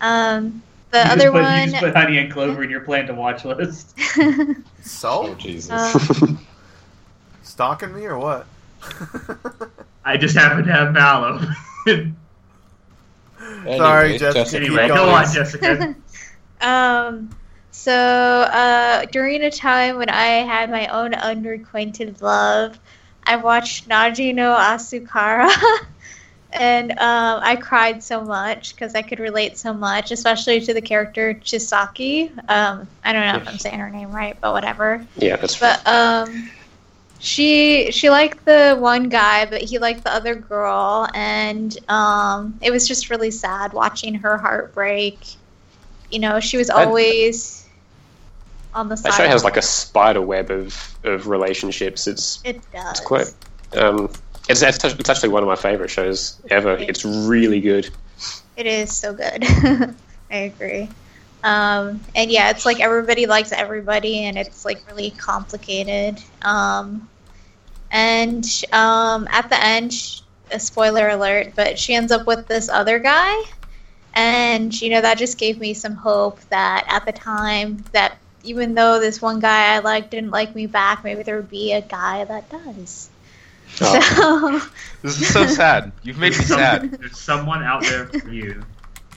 [0.00, 1.68] um, the you other put, You one.
[1.70, 3.96] just put Honey and Clover in your plan to watch list.
[5.04, 5.70] Oh Jesus.
[5.70, 6.26] Uh,
[7.42, 8.46] Stalking me or what?
[10.04, 11.40] I just happen to have Mallow.
[11.86, 12.06] Sorry,
[13.66, 14.56] Anyway, Jessica.
[14.56, 15.14] anyway, Keep go going.
[15.14, 15.94] on, Jessica.
[16.60, 17.30] um,
[17.70, 22.78] so uh, during a time when I had my own unrequited love,
[23.24, 25.50] I watched Nagi no Asukara,
[26.52, 30.80] and um, I cried so much because I could relate so much, especially to the
[30.80, 32.30] character Chisaki.
[32.48, 35.06] Um, I don't know if I'm saying her name right, but whatever.
[35.16, 36.50] Yeah, that's But um,
[37.18, 42.70] she she liked the one guy, but he liked the other girl, and um, it
[42.70, 45.18] was just really sad watching her heartbreak.
[46.10, 47.59] You know, she was always
[48.74, 49.12] on the side.
[49.12, 52.06] that show has like a spider web of, of relationships.
[52.06, 52.90] It's it does.
[52.90, 53.34] it's quite
[53.76, 54.10] um,
[54.48, 56.76] it's, it's it's actually one of my favorite shows ever.
[56.76, 57.90] It's really good.
[58.56, 59.44] It is so good.
[60.30, 60.88] I agree.
[61.42, 66.22] Um, and yeah, it's like everybody likes everybody, and it's like really complicated.
[66.42, 67.08] Um,
[67.90, 72.98] and um, at the end, a spoiler alert, but she ends up with this other
[72.98, 73.42] guy,
[74.14, 78.74] and you know that just gave me some hope that at the time that even
[78.74, 81.80] though this one guy I liked didn't like me back, maybe there would be a
[81.80, 83.08] guy that does.
[83.80, 84.58] Oh.
[84.60, 84.68] So
[85.02, 85.92] This is so sad.
[86.02, 86.90] You've made me some- sad.
[87.00, 88.62] There's someone out there for you.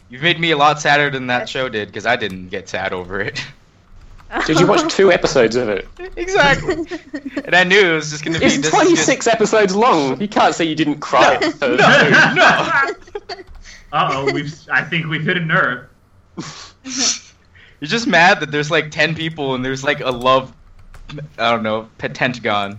[0.09, 2.93] You've made me a lot sadder than that show did because I didn't get sad
[2.93, 3.43] over it.
[4.47, 5.87] Did you watch two episodes of it?
[6.15, 6.75] exactly.
[7.45, 9.27] And I knew it was just going to be It's this is twenty just- six
[9.27, 10.19] episodes long.
[10.19, 11.35] You can't say you didn't cry.
[11.35, 11.79] at the first
[12.35, 13.45] no.
[13.91, 14.55] Uh oh, we've.
[14.71, 15.87] I think we've hit a nerve.
[17.83, 20.53] You're just mad that there's like ten people and there's like a love,
[21.37, 22.77] I don't know, pentagon,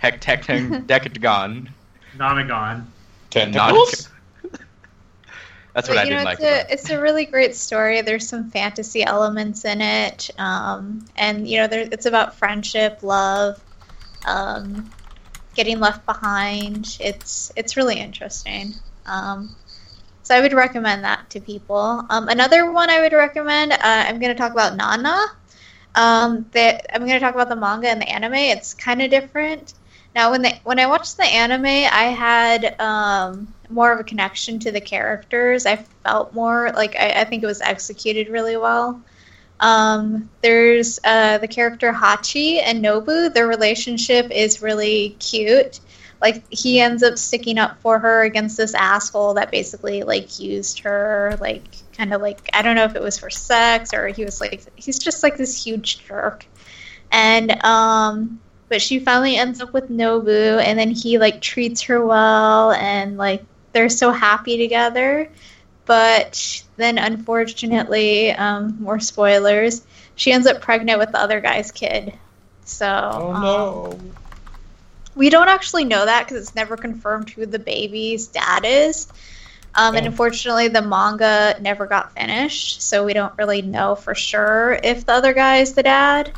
[0.00, 1.70] hectecton, decagon.
[2.16, 2.84] Nonagon.
[3.28, 4.08] Tentacles?
[5.74, 8.02] That's what But, I didn't know, like it's a about it's a really great story.
[8.02, 13.60] There's some fantasy elements in it, um, and you know, there, it's about friendship, love,
[14.28, 14.88] um,
[15.56, 16.96] getting left behind.
[17.00, 18.74] It's it's really interesting.
[19.06, 19.56] Um,
[20.26, 22.04] so I would recommend that to people.
[22.10, 23.70] Um, another one I would recommend.
[23.70, 25.24] Uh, I'm going to talk about Nana.
[25.94, 28.34] Um, I'm going to talk about the manga and the anime.
[28.34, 29.74] It's kind of different.
[30.16, 34.58] Now, when they when I watched the anime, I had um, more of a connection
[34.60, 35.64] to the characters.
[35.64, 39.00] I felt more like I, I think it was executed really well.
[39.60, 43.32] Um, there's uh, the character Hachi and Nobu.
[43.32, 45.78] Their relationship is really cute.
[46.20, 50.80] Like he ends up sticking up for her against this asshole that basically like used
[50.80, 51.64] her, like
[51.96, 54.62] kind of like I don't know if it was for sex or he was like
[54.76, 56.46] he's just like this huge jerk.
[57.12, 62.04] And um, but she finally ends up with Nobu, and then he like treats her
[62.04, 65.30] well, and like they're so happy together.
[65.84, 69.86] But then, unfortunately, um, more spoilers.
[70.16, 72.18] She ends up pregnant with the other guy's kid.
[72.64, 74.00] So Oh um, no.
[75.16, 79.08] We don't actually know that because it's never confirmed who the baby's dad is.
[79.74, 84.78] Um, and unfortunately, the manga never got finished, so we don't really know for sure
[84.82, 86.32] if the other guy is the dad.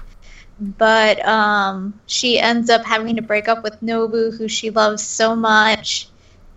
[0.60, 5.36] But um, she ends up having to break up with Nobu, who she loves so
[5.36, 6.08] much,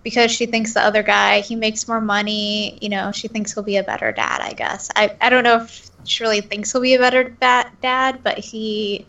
[0.01, 2.79] because she thinks the other guy he makes more money.
[2.81, 4.41] You know, she thinks he'll be a better dad.
[4.41, 7.71] I guess I I don't know if she really thinks he'll be a better ba-
[7.79, 9.05] dad, but he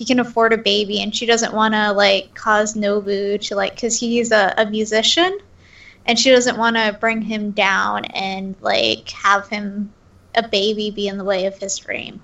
[0.00, 3.74] he can afford a baby and she doesn't want to like cause nobu to like
[3.74, 5.38] because he's a, a musician
[6.06, 9.92] and she doesn't want to bring him down and like have him
[10.34, 12.22] a baby be in the way of his dream.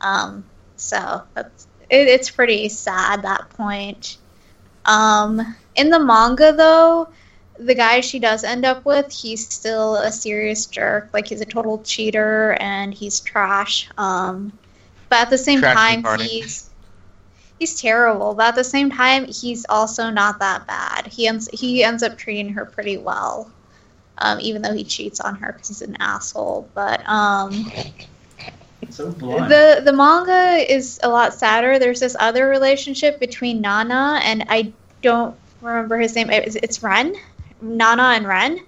[0.00, 4.16] Um so that's it, it's pretty sad that point.
[4.86, 7.10] Um in the manga though
[7.58, 11.10] the guy she does end up with he's still a serious jerk.
[11.12, 13.90] Like he's a total cheater and he's trash.
[13.98, 14.58] Um
[15.10, 16.67] but at the same Trash time he's
[17.58, 21.82] he's terrible but at the same time he's also not that bad he ends he
[21.84, 23.50] ends up treating her pretty well
[24.18, 27.72] um, even though he cheats on her because he's an asshole but um
[28.90, 31.78] So the the manga is a lot sadder.
[31.78, 36.30] There's this other relationship between Nana and I don't remember his name.
[36.30, 37.14] It's, it's Ren,
[37.60, 38.58] Nana and Ren.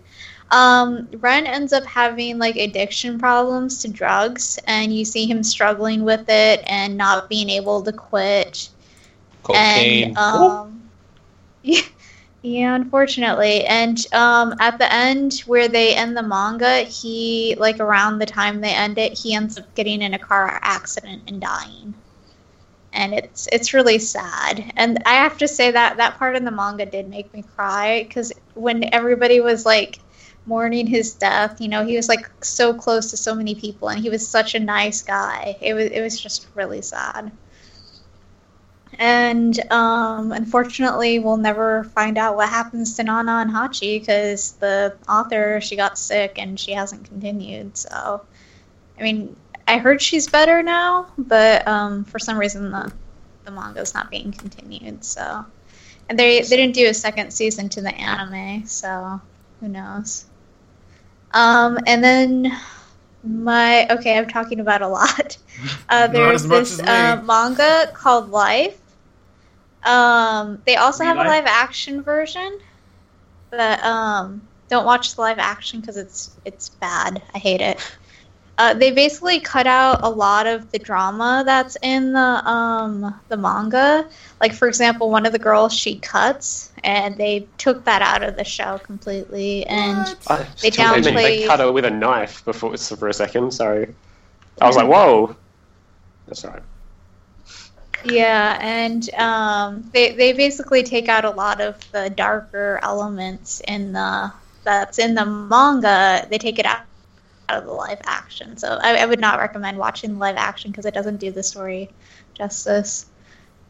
[0.50, 6.04] Um, Ren ends up having like addiction problems to drugs, and you see him struggling
[6.04, 8.68] with it and not being able to quit.
[9.42, 10.16] Cocaine.
[10.16, 10.90] And um,
[12.42, 13.66] Yeah, unfortunately.
[13.66, 18.60] And um, at the end, where they end the manga, he like around the time
[18.60, 21.94] they end it, he ends up getting in a car accident and dying.
[22.92, 24.72] And it's it's really sad.
[24.76, 28.04] And I have to say that that part in the manga did make me cry
[28.04, 30.00] because when everybody was like
[30.46, 34.00] mourning his death, you know, he was like so close to so many people, and
[34.00, 35.56] he was such a nice guy.
[35.60, 37.30] It was it was just really sad.
[38.98, 44.96] And um, unfortunately, we'll never find out what happens to Nana and Hachi because the
[45.08, 47.76] author she got sick and she hasn't continued.
[47.76, 48.22] So,
[48.98, 49.36] I mean,
[49.66, 52.92] I heard she's better now, but um, for some reason the
[53.44, 55.04] the manga's not being continued.
[55.04, 55.44] So,
[56.08, 59.20] and they they didn't do a second season to the anime, so
[59.60, 60.26] who knows?
[61.32, 62.52] Um, and then
[63.22, 65.36] my okay, I'm talking about a lot.
[65.90, 68.78] Uh, there's this uh, manga called Life.
[69.82, 72.60] Um, they also have a live action version,
[73.50, 77.20] but um, don't watch the live action because it's it's bad.
[77.34, 77.80] I hate it.
[78.60, 83.36] Uh, they basically cut out a lot of the drama that's in the um, the
[83.38, 84.06] manga.
[84.38, 88.36] Like for example, one of the girls she cuts, and they took that out of
[88.36, 89.64] the show completely.
[89.64, 93.52] And I, They they, they cut her with a knife before for a second.
[93.52, 93.86] So
[94.60, 95.34] I was like, "Whoa!"
[96.26, 96.62] That's all right.
[98.04, 103.92] Yeah, and um, they they basically take out a lot of the darker elements in
[103.92, 104.32] the
[104.64, 106.26] that's in the manga.
[106.30, 106.82] They take it out,
[107.50, 108.56] out of the live action.
[108.56, 111.42] So I, I would not recommend watching the live action because it doesn't do the
[111.42, 111.90] story
[112.34, 113.06] justice.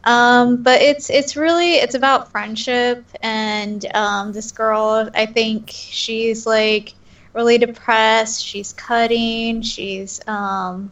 [0.03, 5.09] Um, but it's it's really it's about friendship and um, this girl.
[5.13, 6.93] I think she's like
[7.33, 8.43] really depressed.
[8.43, 9.61] She's cutting.
[9.61, 10.91] She's um,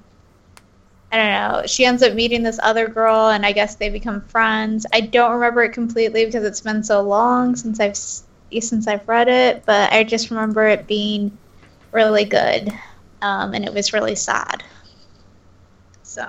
[1.12, 1.64] I don't know.
[1.66, 4.86] She ends up meeting this other girl, and I guess they become friends.
[4.94, 9.28] I don't remember it completely because it's been so long since I've since I've read
[9.28, 11.38] it, but I just remember it being
[11.92, 12.72] really good,
[13.22, 14.64] um, and it was really sad.
[16.04, 16.24] So,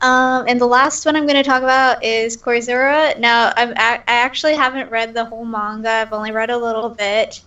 [0.00, 3.18] um, and the last one I'm going to talk about is Koizora.
[3.18, 5.88] Now, I'm, I, I actually haven't read the whole manga.
[5.90, 7.40] I've only read a little bit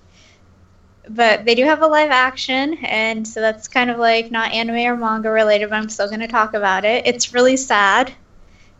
[1.09, 4.75] but they do have a live action, and so that's kind of like not anime
[4.87, 7.05] or manga related, but I'm still going to talk about it.
[7.07, 8.13] It's really sad,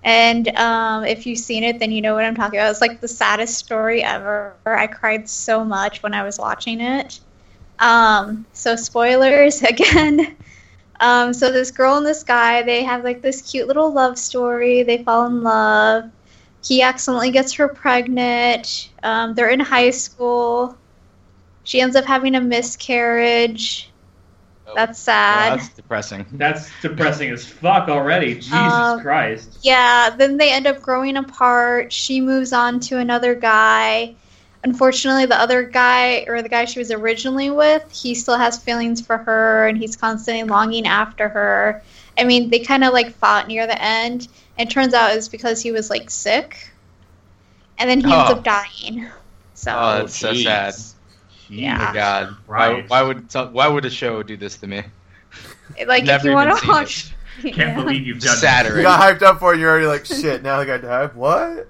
[0.03, 2.71] and um, if you've seen it, then you know what I'm talking about.
[2.71, 4.57] It's like the saddest story ever.
[4.65, 7.19] I cried so much when I was watching it.
[7.80, 10.36] Um, so spoilers again.
[10.99, 14.84] Um, so this girl and this guy, they have like this cute little love story.
[14.84, 16.05] They fall in love.
[16.63, 18.89] He accidentally gets her pregnant.
[19.03, 20.78] Um, they're in high school.
[21.63, 23.91] She ends up having a miscarriage.
[24.76, 25.59] That's sad.
[25.59, 26.26] That's depressing.
[26.34, 28.36] That's depressing as fuck already.
[28.36, 29.59] Jesus Um, Christ.
[29.61, 31.93] Yeah, then they end up growing apart.
[31.93, 34.15] She moves on to another guy.
[34.66, 38.99] Unfortunately, the other guy, or the guy she was originally with, he still has feelings
[38.99, 41.84] for her and he's constantly longing after her.
[42.18, 44.28] I mean, they kind of like fought near the end.
[44.57, 46.72] And it turns out it's because he was like sick.
[47.78, 48.34] And then he ends Oh.
[48.38, 49.07] up dying.
[49.53, 50.43] So, Oh, that's so jeez.
[50.43, 50.76] sad.
[51.47, 51.78] Yeah.
[51.80, 52.36] Oh my God.
[52.47, 52.89] Why, Right.
[52.89, 54.82] why would why would a show do this to me?
[55.86, 57.11] like, if you want to seen watch.
[57.43, 57.76] Can't Yeah.
[57.76, 58.66] believe you've done Sad.
[58.66, 61.13] You got hyped up for it, and you're already like, shit, now the guy died.
[61.13, 61.68] What?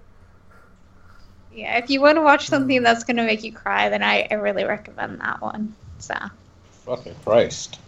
[1.56, 2.84] Yeah, if you want to watch something hmm.
[2.84, 5.74] that's going to make you cry, then I, I really recommend that one.
[6.00, 6.16] So,
[6.86, 7.80] Fucking Christ.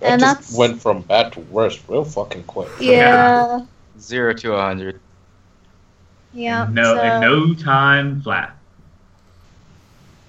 [0.00, 2.68] That And just that's- went from bad to worse real fucking quick.
[2.80, 3.64] yeah.
[3.98, 5.00] Zero to a hundred.
[6.34, 6.68] Yeah.
[6.70, 8.52] No, so- in no time flat.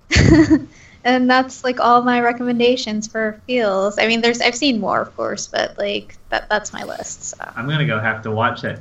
[1.03, 3.99] and that's like all my recommendations for feels.
[3.99, 7.23] I mean, there's I've seen more, of course, but like that that's my list.
[7.23, 8.79] So I'm gonna go have to watch that.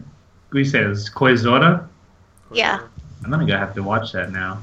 [0.51, 1.87] We said it was Koizora.
[2.53, 2.81] yeah,
[3.27, 4.63] I'm gonna go have to watch that now.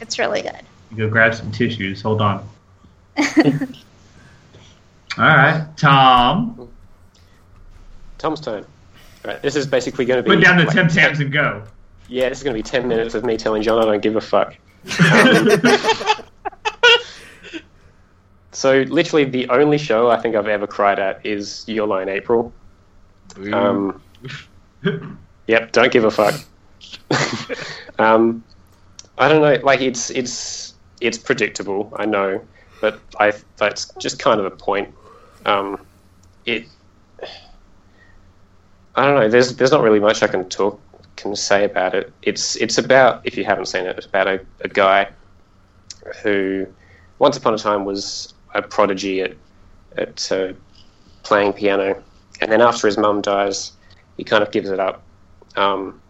[0.00, 0.62] it's really good.
[0.90, 2.00] You go grab some tissues.
[2.00, 2.48] Hold on.
[5.18, 6.68] All right, Tom.
[8.16, 8.64] Tom's turn.
[9.22, 11.62] Right, this is basically going to be Put down the like, Tim Tams and go.
[12.08, 14.16] Yeah, this is going to be ten minutes of me telling John I don't give
[14.16, 14.56] a fuck.
[18.58, 22.08] So literally, the only show I think I've ever cried at is Your Lie in
[22.08, 22.52] April.
[23.52, 24.02] Um,
[25.46, 26.34] yep, don't give a fuck.
[27.98, 28.44] um,
[29.18, 29.64] I don't know.
[29.64, 31.92] Like it's it's it's predictable.
[31.96, 32.40] I know,
[32.80, 34.94] but I that's just kind of a point.
[35.46, 35.84] Um,
[36.46, 36.66] it.
[38.94, 39.28] I don't know.
[39.28, 40.80] There's there's not really much I can talk
[41.18, 42.12] can say about it.
[42.22, 45.10] It's it's about if you haven't seen it, it's about a, a guy
[46.22, 46.66] who
[47.18, 49.34] once upon a time was a prodigy at
[49.96, 50.52] at uh,
[51.24, 52.02] playing piano,
[52.40, 53.72] and then after his mum dies,
[54.16, 55.02] he kind of gives it up.
[55.56, 56.00] Um,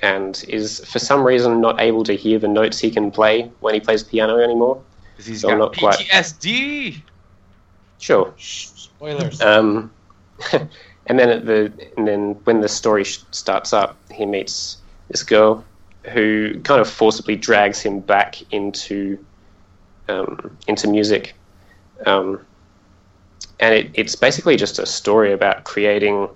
[0.00, 3.74] and is for some reason not able to hear the notes he can play when
[3.74, 4.80] he plays piano anymore.
[5.16, 7.02] 'Cause he's So got not quite- PTSD.
[7.98, 8.32] Sure.
[8.36, 9.40] Shh, spoilers.
[9.40, 9.90] Um,
[10.52, 14.78] and then at the and then when the story sh- starts up, he meets
[15.08, 15.64] this girl
[16.12, 19.18] who kind of forcibly drags him back into
[20.08, 21.34] um, into music.
[22.04, 22.44] Um,
[23.60, 26.28] and it, it's basically just a story about creating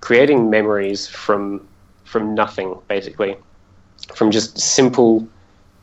[0.00, 1.66] creating memories from
[2.04, 3.36] from nothing, basically,
[4.14, 5.26] from just simple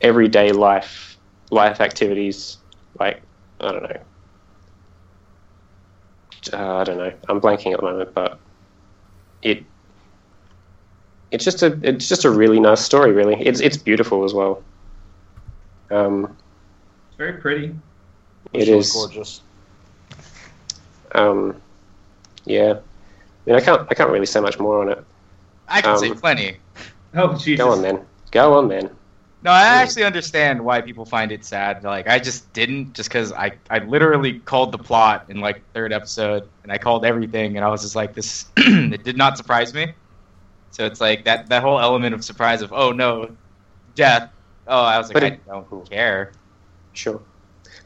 [0.00, 1.16] everyday life
[1.50, 2.56] life activities
[2.98, 3.20] like
[3.60, 4.00] I don't know
[6.52, 7.12] uh, I don't know.
[7.28, 8.38] I'm blanking at the moment, but
[9.42, 9.64] it
[11.30, 13.12] it's just a it's just a really nice story.
[13.12, 14.62] Really, it's it's beautiful as well.
[15.90, 16.36] Um,
[17.08, 17.74] It's very pretty.
[18.52, 19.40] It is really gorgeous.
[21.14, 21.60] Um,
[22.44, 22.74] yeah.
[22.74, 25.04] I mean, I can't I can't really say much more on it.
[25.68, 26.56] I can say Um, plenty.
[27.14, 27.64] Oh Jesus!
[27.64, 28.00] Go on then.
[28.30, 28.90] Go on then.
[29.44, 31.82] No, I actually understand why people find it sad.
[31.82, 35.92] Like, I just didn't, just because I, I literally called the plot in like third
[35.92, 39.74] episode, and I called everything, and I was just like, this, it did not surprise
[39.74, 39.94] me.
[40.70, 43.30] So it's like that that whole element of surprise of, oh no,
[43.96, 44.30] death.
[44.68, 46.32] Oh, I was like, But I it- don't care.
[46.92, 47.20] Sure.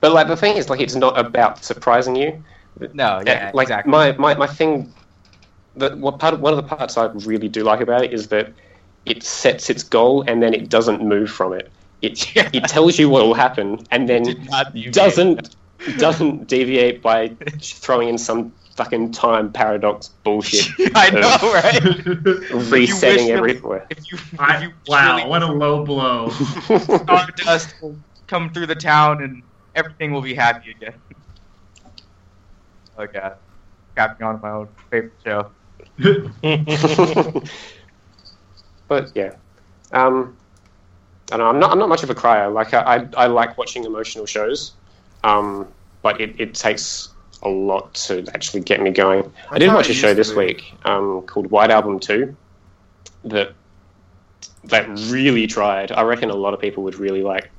[0.00, 2.42] But like the thing is, like, it's not about surprising you.
[2.92, 3.90] No, yeah, like exactly.
[3.90, 4.92] my, my my thing.
[5.76, 8.52] That what part one of the parts I really do like about it is that
[9.04, 11.70] it sets its goal and then it doesn't move from it.
[12.02, 12.50] It Yeah.
[12.52, 15.56] it tells you what will happen and then Did doesn't
[15.98, 17.28] doesn't deviate by
[17.60, 21.82] throwing in some fucking time paradox bullshit, I know, right?
[22.70, 23.86] resetting wish everywhere.
[23.90, 26.28] If you, if I, you wow, really what a low blow.
[26.30, 29.42] stardust will come through the town and
[29.74, 31.00] everything will be happy again.
[32.98, 33.36] Oh god,
[33.96, 35.55] capping on my own favorite show.
[38.88, 39.34] but yeah,
[39.92, 40.36] um,
[41.32, 41.48] I know.
[41.48, 41.70] I'm not.
[41.72, 42.50] I'm not much of a crier.
[42.50, 44.72] Like I, I, I like watching emotional shows,
[45.24, 45.66] um,
[46.02, 47.08] but it, it takes
[47.42, 49.32] a lot to actually get me going.
[49.50, 52.36] I, I did watch a show this week um, called White Album Two,
[53.24, 53.54] that
[54.64, 55.92] that really tried.
[55.92, 57.50] I reckon a lot of people would really like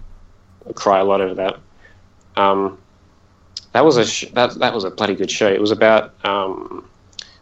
[0.76, 1.60] cry a lot over that.
[2.36, 2.78] Um,
[3.72, 5.48] that was a sh- that that was a bloody good show.
[5.48, 6.88] It was about um,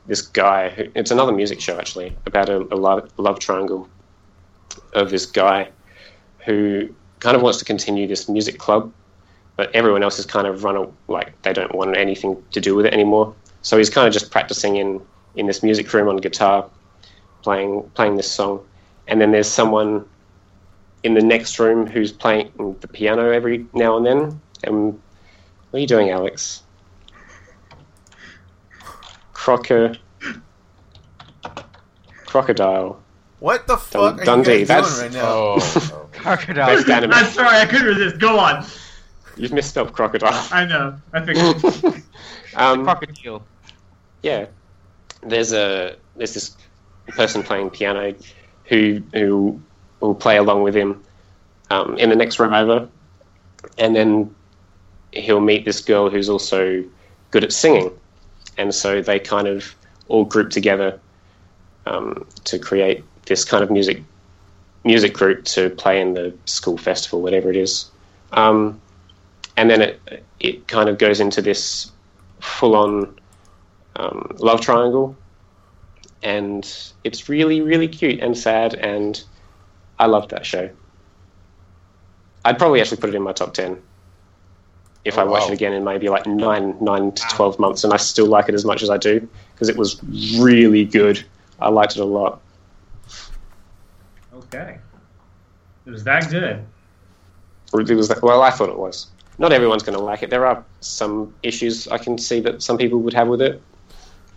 [0.07, 0.69] this guy.
[0.69, 3.89] Who, it's another music show actually about a, a love, love triangle
[4.93, 5.69] of this guy
[6.45, 6.89] who
[7.19, 8.91] kind of wants to continue this music club,
[9.55, 12.85] but everyone else has kind of run like they don't want anything to do with
[12.85, 13.33] it anymore.
[13.61, 15.01] So he's kind of just practicing in
[15.35, 16.69] in this music room on guitar,
[17.41, 18.65] playing playing this song,
[19.07, 20.05] and then there's someone
[21.03, 22.51] in the next room who's playing
[22.81, 24.41] the piano every now and then.
[24.63, 24.99] And
[25.69, 26.63] what are you doing, Alex?
[29.45, 29.95] Crocker.
[32.25, 32.99] Crocodile.
[33.37, 35.29] What the fuck are Dundee, you guys that's- doing right now?
[35.29, 36.65] Oh, Crocodile.
[36.77, 37.11] Best anime.
[37.13, 38.17] I'm sorry, I couldn't resist.
[38.19, 38.65] Go on.
[39.37, 40.47] You've misspelled crocodile.
[40.51, 40.95] I know.
[41.13, 41.63] I figured.
[42.55, 43.43] um, Crocodile.
[44.23, 44.47] yeah,
[45.21, 46.57] there's a there's this
[47.09, 48.15] person playing piano
[48.63, 49.61] who who
[49.99, 51.03] will play along with him
[51.69, 52.89] um, in the next room over,
[53.77, 54.33] and then
[55.11, 56.83] he'll meet this girl who's also
[57.29, 57.91] good at singing,
[58.57, 59.75] and so they kind of
[60.07, 60.99] all group together
[61.85, 64.03] um, to create this kind of music
[64.83, 67.89] music group to play in the school festival, whatever it is.
[68.31, 68.79] Um,
[69.57, 71.91] and then it it kind of goes into this
[72.39, 73.19] full on
[73.95, 75.15] um, love triangle,
[76.23, 79.23] and it's really really cute and sad, and
[79.99, 80.69] I love that show.
[82.43, 83.81] I'd probably actually put it in my top ten
[85.05, 85.47] if Oh, I watch wow.
[85.49, 88.55] it again in maybe like nine nine to twelve months, and I still like it
[88.55, 90.01] as much as I do because it was
[90.39, 91.23] really good.
[91.61, 92.41] I liked it a lot.
[94.33, 94.79] okay.
[95.85, 96.63] It was that good.
[97.73, 99.07] It was well, I thought it was.
[99.37, 100.29] Not everyone's going to like it.
[100.29, 103.61] There are some issues I can see that some people would have with it,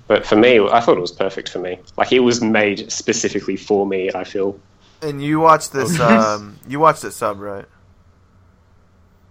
[0.08, 1.78] but for me, I thought it was perfect for me.
[1.96, 4.10] Like it was made specifically for me.
[4.14, 4.58] I feel.
[5.00, 5.98] And you watched this.
[6.00, 7.64] Um, you watched it sub, right?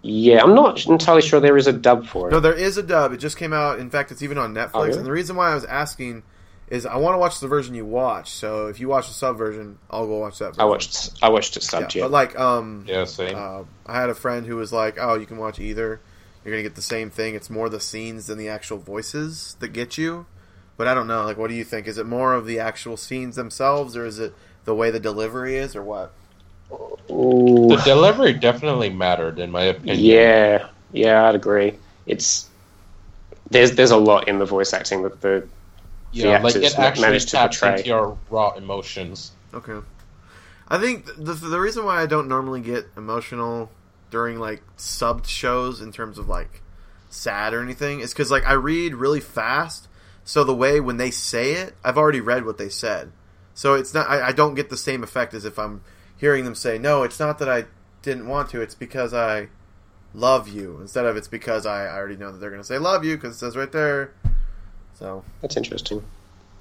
[0.04, 2.32] Yeah, I'm not entirely sure there is a dub for it.
[2.32, 3.14] No, there is a dub.
[3.14, 3.80] It just came out.
[3.80, 4.72] In fact, it's even on Netflix.
[4.74, 4.98] Oh, really?
[4.98, 6.24] And the reason why I was asking
[6.70, 8.30] is I want to watch the version you watch.
[8.32, 10.50] So if you watch the sub version, I'll go watch that.
[10.50, 10.62] Version.
[10.62, 11.12] I watched.
[11.24, 11.96] I watched it subbed.
[11.96, 13.36] Yeah, Yeah, but like, um, yeah, same.
[13.36, 16.00] uh, I had a friend who was like, "Oh, you can watch either.
[16.44, 17.36] You're gonna get the same thing.
[17.36, 20.26] It's more the scenes than the actual voices that get you."
[20.78, 21.24] But I don't know.
[21.24, 21.88] Like, what do you think?
[21.88, 24.34] Is it more of the actual scenes themselves, or is it
[24.64, 26.14] the way the delivery is, or what?
[27.10, 27.68] Ooh.
[27.70, 30.00] the delivery definitely mattered, in my opinion.
[30.00, 31.74] Yeah, yeah, I'd agree.
[32.06, 32.50] It's
[33.50, 35.48] there's there's a lot in the voice acting that the
[36.12, 37.78] yeah, like actors it ma- actually managed to taps portray.
[37.78, 39.32] into your raw emotions.
[39.54, 39.80] Okay.
[40.68, 43.72] I think the the reason why I don't normally get emotional
[44.10, 46.62] during like subbed shows in terms of like
[47.10, 49.88] sad or anything is because like I read really fast,
[50.26, 53.12] so the way when they say it, I've already read what they said,
[53.54, 55.82] so it's not I, I don't get the same effect as if I'm
[56.18, 57.66] hearing them say, "No, it's not that I
[58.02, 58.62] didn't want to.
[58.62, 59.48] It's because I
[60.14, 62.78] love you." Instead of it's because I, I already know that they're going to say
[62.78, 64.14] "love you" because it says right there.
[64.94, 66.04] So That's interesting.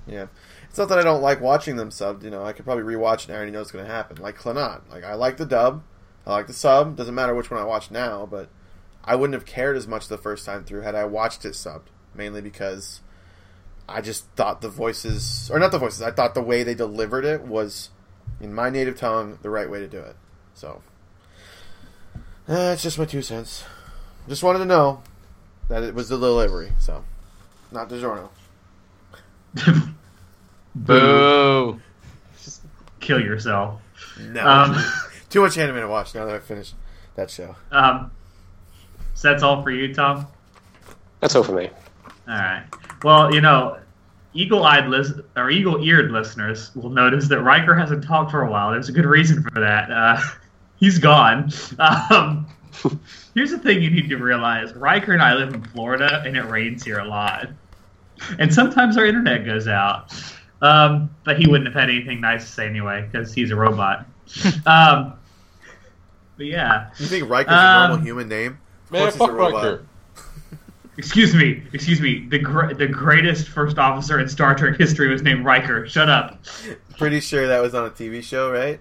[0.07, 0.27] yeah,
[0.69, 2.23] it's not that I don't like watching them subbed.
[2.23, 4.19] You know, I could probably rewatch it and I already know what's going to happen.
[4.19, 5.83] Like Clannad, like I like the dub,
[6.27, 6.97] I like the sub.
[6.97, 8.51] Doesn't matter which one I watch now, but
[9.03, 11.87] I wouldn't have cared as much the first time through had I watched it subbed.
[12.15, 13.01] Mainly because
[13.89, 17.25] I just thought the voices, or not the voices, I thought the way they delivered
[17.25, 17.91] it was
[18.41, 20.17] in my native tongue the right way to do it.
[20.55, 20.83] So
[22.49, 23.65] eh, it's just my two cents.
[24.29, 25.03] Just wanted to know
[25.69, 26.73] that it was the delivery.
[26.79, 27.05] So
[27.71, 28.29] not DiGiorno.
[30.75, 31.81] Boo.
[33.01, 33.81] Kill yourself.
[34.21, 34.47] No.
[34.47, 34.77] Um,
[35.31, 36.75] Too much anime to watch now that I finished
[37.17, 37.57] that show.
[37.73, 38.11] um,
[39.15, 40.27] so that's all for you, Tom.
[41.21, 41.71] That's all for me.
[42.29, 42.65] All right.
[43.03, 43.79] Well, you know,
[44.37, 48.71] eagle-eyed lis- or eagle-eared listeners will notice that Riker hasn't talked for a while.
[48.71, 49.91] There's a good reason for that.
[49.91, 50.21] Uh,
[50.77, 51.51] he's gone.
[51.79, 52.47] Um,
[53.35, 56.45] here's the thing you need to realize: Riker and I live in Florida, and it
[56.45, 57.49] rains here a lot,
[58.39, 60.13] and sometimes our internet goes out.
[60.63, 64.07] Um, but he wouldn't have had anything nice to say anyway because he's a robot.
[64.67, 65.15] um,
[66.37, 66.91] but yeah.
[66.99, 68.59] You think Riker's Um, a normal human name?
[68.87, 69.65] Of Man, course he's a fuck robot.
[69.65, 69.87] Riker.
[70.99, 72.27] Excuse me, excuse me.
[72.29, 75.87] The gr- the greatest first officer in Star Trek history was named Riker.
[75.89, 76.39] Shut up.
[76.99, 78.81] Pretty sure that was on a TV show, right?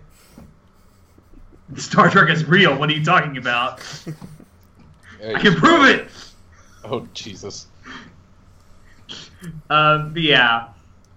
[1.75, 2.77] Star Trek is real.
[2.77, 3.81] What are you talking about?
[5.25, 6.07] I can prove it.
[6.85, 7.67] Oh Jesus!
[9.69, 10.67] Um, but yeah,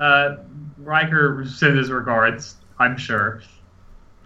[0.01, 0.37] uh,
[0.79, 2.57] Riker sends his regards.
[2.79, 3.43] I'm sure.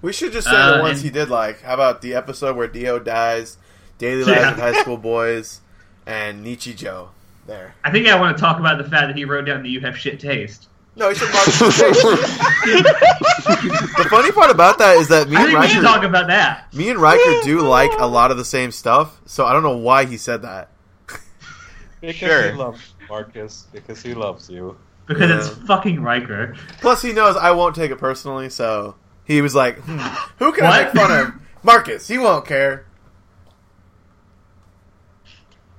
[0.03, 1.63] We should just say Uh, the ones and- he did like.
[1.63, 3.57] How about the episode where Dio dies,
[3.99, 4.51] Daily Lives Yeah.
[4.53, 5.61] of High School Boys,
[6.07, 7.09] and Nichijou?
[7.47, 7.75] There.
[7.83, 9.81] I think I want to talk about the fact that he wrote down that you
[9.81, 10.69] have shit taste.
[10.95, 11.59] No, he said Marcus
[12.63, 16.27] The funny part about that is that me I and think we Riker, talk about
[16.29, 19.21] that me and Riker do like a lot of the same stuff.
[19.27, 20.69] So I don't know why he said that.
[22.01, 22.51] Because Sure.
[22.51, 23.67] he loves Marcus.
[23.73, 24.77] Because he loves you.
[25.07, 25.37] because Yeah.
[25.39, 26.55] it's fucking Riker.
[26.81, 28.95] Plus, he knows I won't take it personally, so
[29.25, 29.99] he was like, hmm,
[30.39, 30.95] "Who can I What?
[30.95, 31.33] make fun of?
[31.65, 32.07] Marcus.
[32.09, 32.85] He won't care."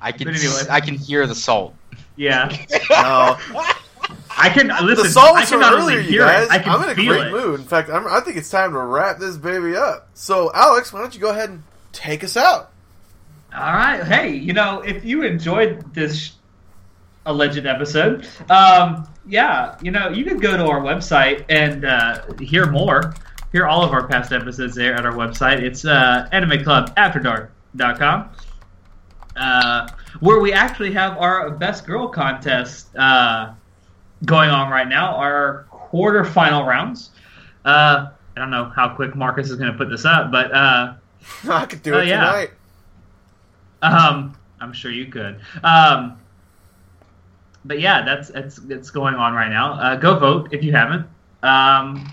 [0.03, 0.61] I can anyway.
[0.69, 1.73] I can hear the salt.
[2.15, 2.49] Yeah,
[2.91, 3.37] No,
[4.37, 5.05] I can listen.
[5.05, 6.45] the salt I was can from not earlier, only you hear guys.
[6.45, 7.31] it, I can I'm in a feel great it.
[7.31, 7.59] mood.
[7.59, 10.09] In fact, I'm, I think it's time to wrap this baby up.
[10.13, 12.71] So, Alex, why don't you go ahead and take us out?
[13.55, 14.03] All right.
[14.03, 16.33] Hey, you know, if you enjoyed this
[17.25, 22.65] alleged episode, um, yeah, you know, you could go to our website and uh, hear
[22.69, 23.13] more.
[23.51, 25.61] Hear all of our past episodes there at our website.
[25.61, 28.29] It's uh, animeclubafterdark.com,
[29.35, 29.87] uh,
[30.19, 33.53] where we actually have our best girl contest uh,
[34.25, 35.15] going on right now.
[35.15, 37.11] Our quarterfinal rounds.
[37.65, 40.51] Uh, I don't know how quick Marcus is going to put this up, but.
[40.51, 40.93] Uh,
[41.49, 42.17] I could do Oh, it yeah.
[42.19, 42.51] tonight.
[43.81, 45.39] Um, I'm sure you could.
[45.63, 46.17] Um,
[47.65, 49.73] but yeah, that's that's it's going on right now.
[49.73, 51.05] Uh, go vote if you haven't.
[51.43, 52.11] Um,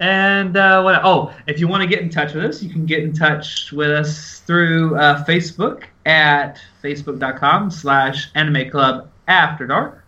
[0.00, 1.00] and uh, what?
[1.04, 3.72] Oh, if you want to get in touch with us, you can get in touch
[3.72, 10.04] with us through uh, Facebook at facebook.com/slash Anime Club After Dark.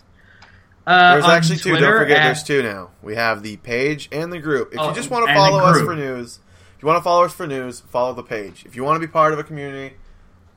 [0.86, 1.70] Uh, There's actually two.
[1.70, 2.90] Twitter Don't forget, at- there's two now.
[3.02, 4.72] We have the page and the group.
[4.72, 6.40] If Oh, you just want to follow us for news,
[6.76, 8.64] if you want to follow us for news, follow the page.
[8.66, 9.96] If you want to be part of a community,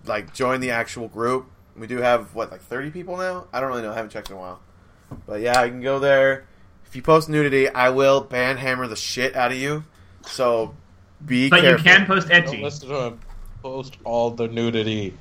[0.05, 1.47] like join the actual group.
[1.75, 3.47] We do have what, like 30 people now?
[3.51, 3.91] I don't really know.
[3.91, 4.61] I haven't checked in a while.
[5.25, 6.45] But yeah, you can go there.
[6.91, 9.85] If you post nudity, I will banhammer the shit out of you.
[10.25, 10.75] So
[11.25, 11.77] be But careful.
[11.87, 13.19] you can post Don't listen to him.
[13.63, 15.13] Post all the nudity,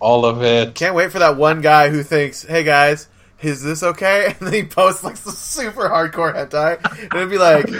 [0.00, 0.74] all of it.
[0.74, 3.08] Can't wait for that one guy who thinks, "Hey guys,
[3.40, 7.38] is this okay?" And then he posts like some super hardcore hentai, and it'd be
[7.38, 7.70] like,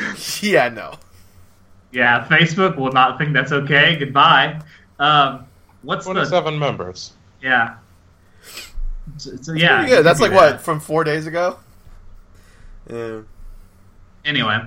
[0.42, 0.94] "Yeah, no."
[1.92, 3.96] Yeah, Facebook will not think that's okay.
[3.96, 4.60] Goodbye.
[4.98, 5.44] Um,
[5.82, 7.12] what's the Twenty-seven members.
[7.42, 7.74] yeah?
[9.18, 10.02] So, so, yeah, Pretty good.
[10.02, 10.60] That's like what that.
[10.62, 11.58] from four days ago.
[12.90, 13.20] Yeah.
[14.24, 14.58] Anyway,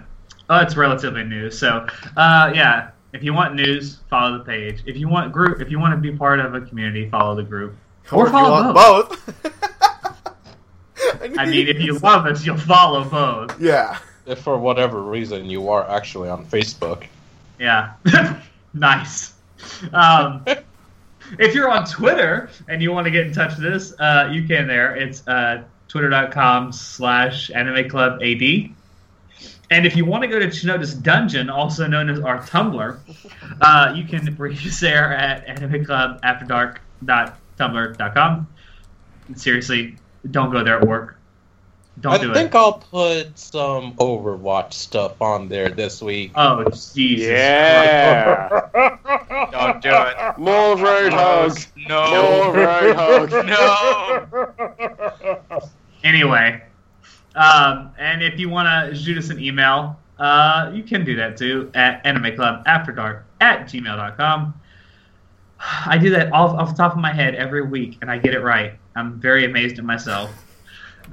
[0.50, 1.50] oh, it's relatively new.
[1.50, 4.84] So, uh, yeah, if you want news, follow the page.
[4.86, 7.44] If you want group, if you want to be part of a community, follow the
[7.44, 7.76] group.
[8.12, 9.44] Or if you follow want both.
[9.44, 10.34] both.
[11.38, 13.60] I mean, if you love us, you'll follow both.
[13.60, 14.00] yeah.
[14.26, 17.06] If for whatever reason you are actually on Facebook,
[17.60, 17.94] Yeah,
[18.74, 19.34] nice.
[19.94, 20.46] Um,
[21.40, 24.46] if you're on Twitter and you want to get in touch with us, uh, you
[24.46, 24.96] can there.
[24.96, 28.70] It's uh, twitter.com slash anime club ad.
[29.70, 33.00] And if you want to go to Chinoda's Dungeon, also known as our Tumblr,
[33.62, 38.48] uh, you can reach us there at animeclubafterdark.tumblr.com.
[39.36, 39.98] Seriously,
[40.32, 41.16] don't go there at work.
[42.00, 42.32] Don't I do it.
[42.32, 42.56] I think.
[42.56, 46.32] I'll put some Overwatch stuff on there this week.
[46.36, 47.28] Oh, Jesus.
[47.28, 48.48] Yeah.
[49.52, 50.38] Don't do it.
[50.38, 51.68] More Roadhog.
[51.88, 52.12] No.
[52.12, 53.32] More Roadhog.
[55.50, 55.60] No.
[56.04, 56.62] Anyway,
[57.38, 61.38] um, and if you want to shoot us an email, uh, you can do that
[61.38, 64.54] too at animeclubafterdark at gmail.com.
[65.86, 68.34] I do that off, off the top of my head every week, and I get
[68.34, 68.74] it right.
[68.96, 70.32] I'm very amazed at myself.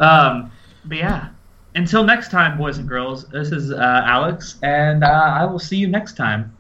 [0.01, 0.51] Um,
[0.86, 1.28] but yeah,
[1.74, 5.76] until next time, boys and girls, this is uh, Alex, and uh, I will see
[5.76, 6.56] you next time.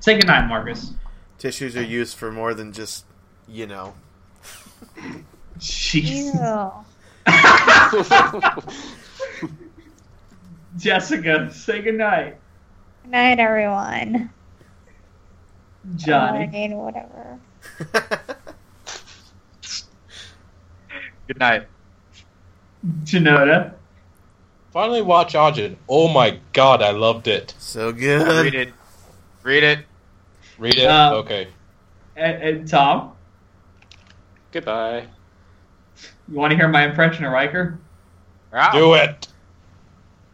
[0.00, 0.92] Say goodnight, Marcus.
[1.38, 3.04] Tissues are used for more than just,
[3.48, 3.94] you know.
[5.58, 6.84] Jeez.
[10.74, 10.78] Ew.
[10.80, 12.36] Jessica, say goodnight.
[13.02, 14.30] Good night, everyone.
[15.96, 16.46] Johnny.
[16.46, 17.38] Morning, whatever.
[21.26, 21.66] Good night.
[23.04, 23.74] Chinoda.
[24.72, 25.76] Finally, watch Ajin.
[25.88, 27.54] Oh my god, I loved it.
[27.58, 28.44] so good.
[28.44, 28.74] Read it.
[29.42, 29.78] Read it.
[30.58, 30.84] Read it.
[30.86, 31.48] Uh, okay.
[32.16, 33.12] And, and Tom,
[34.52, 35.06] Goodbye.
[36.28, 37.78] you want to hear my impression of Riker?
[38.72, 39.28] Do it.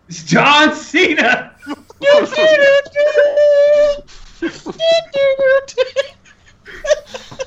[0.09, 1.53] It's John Cena.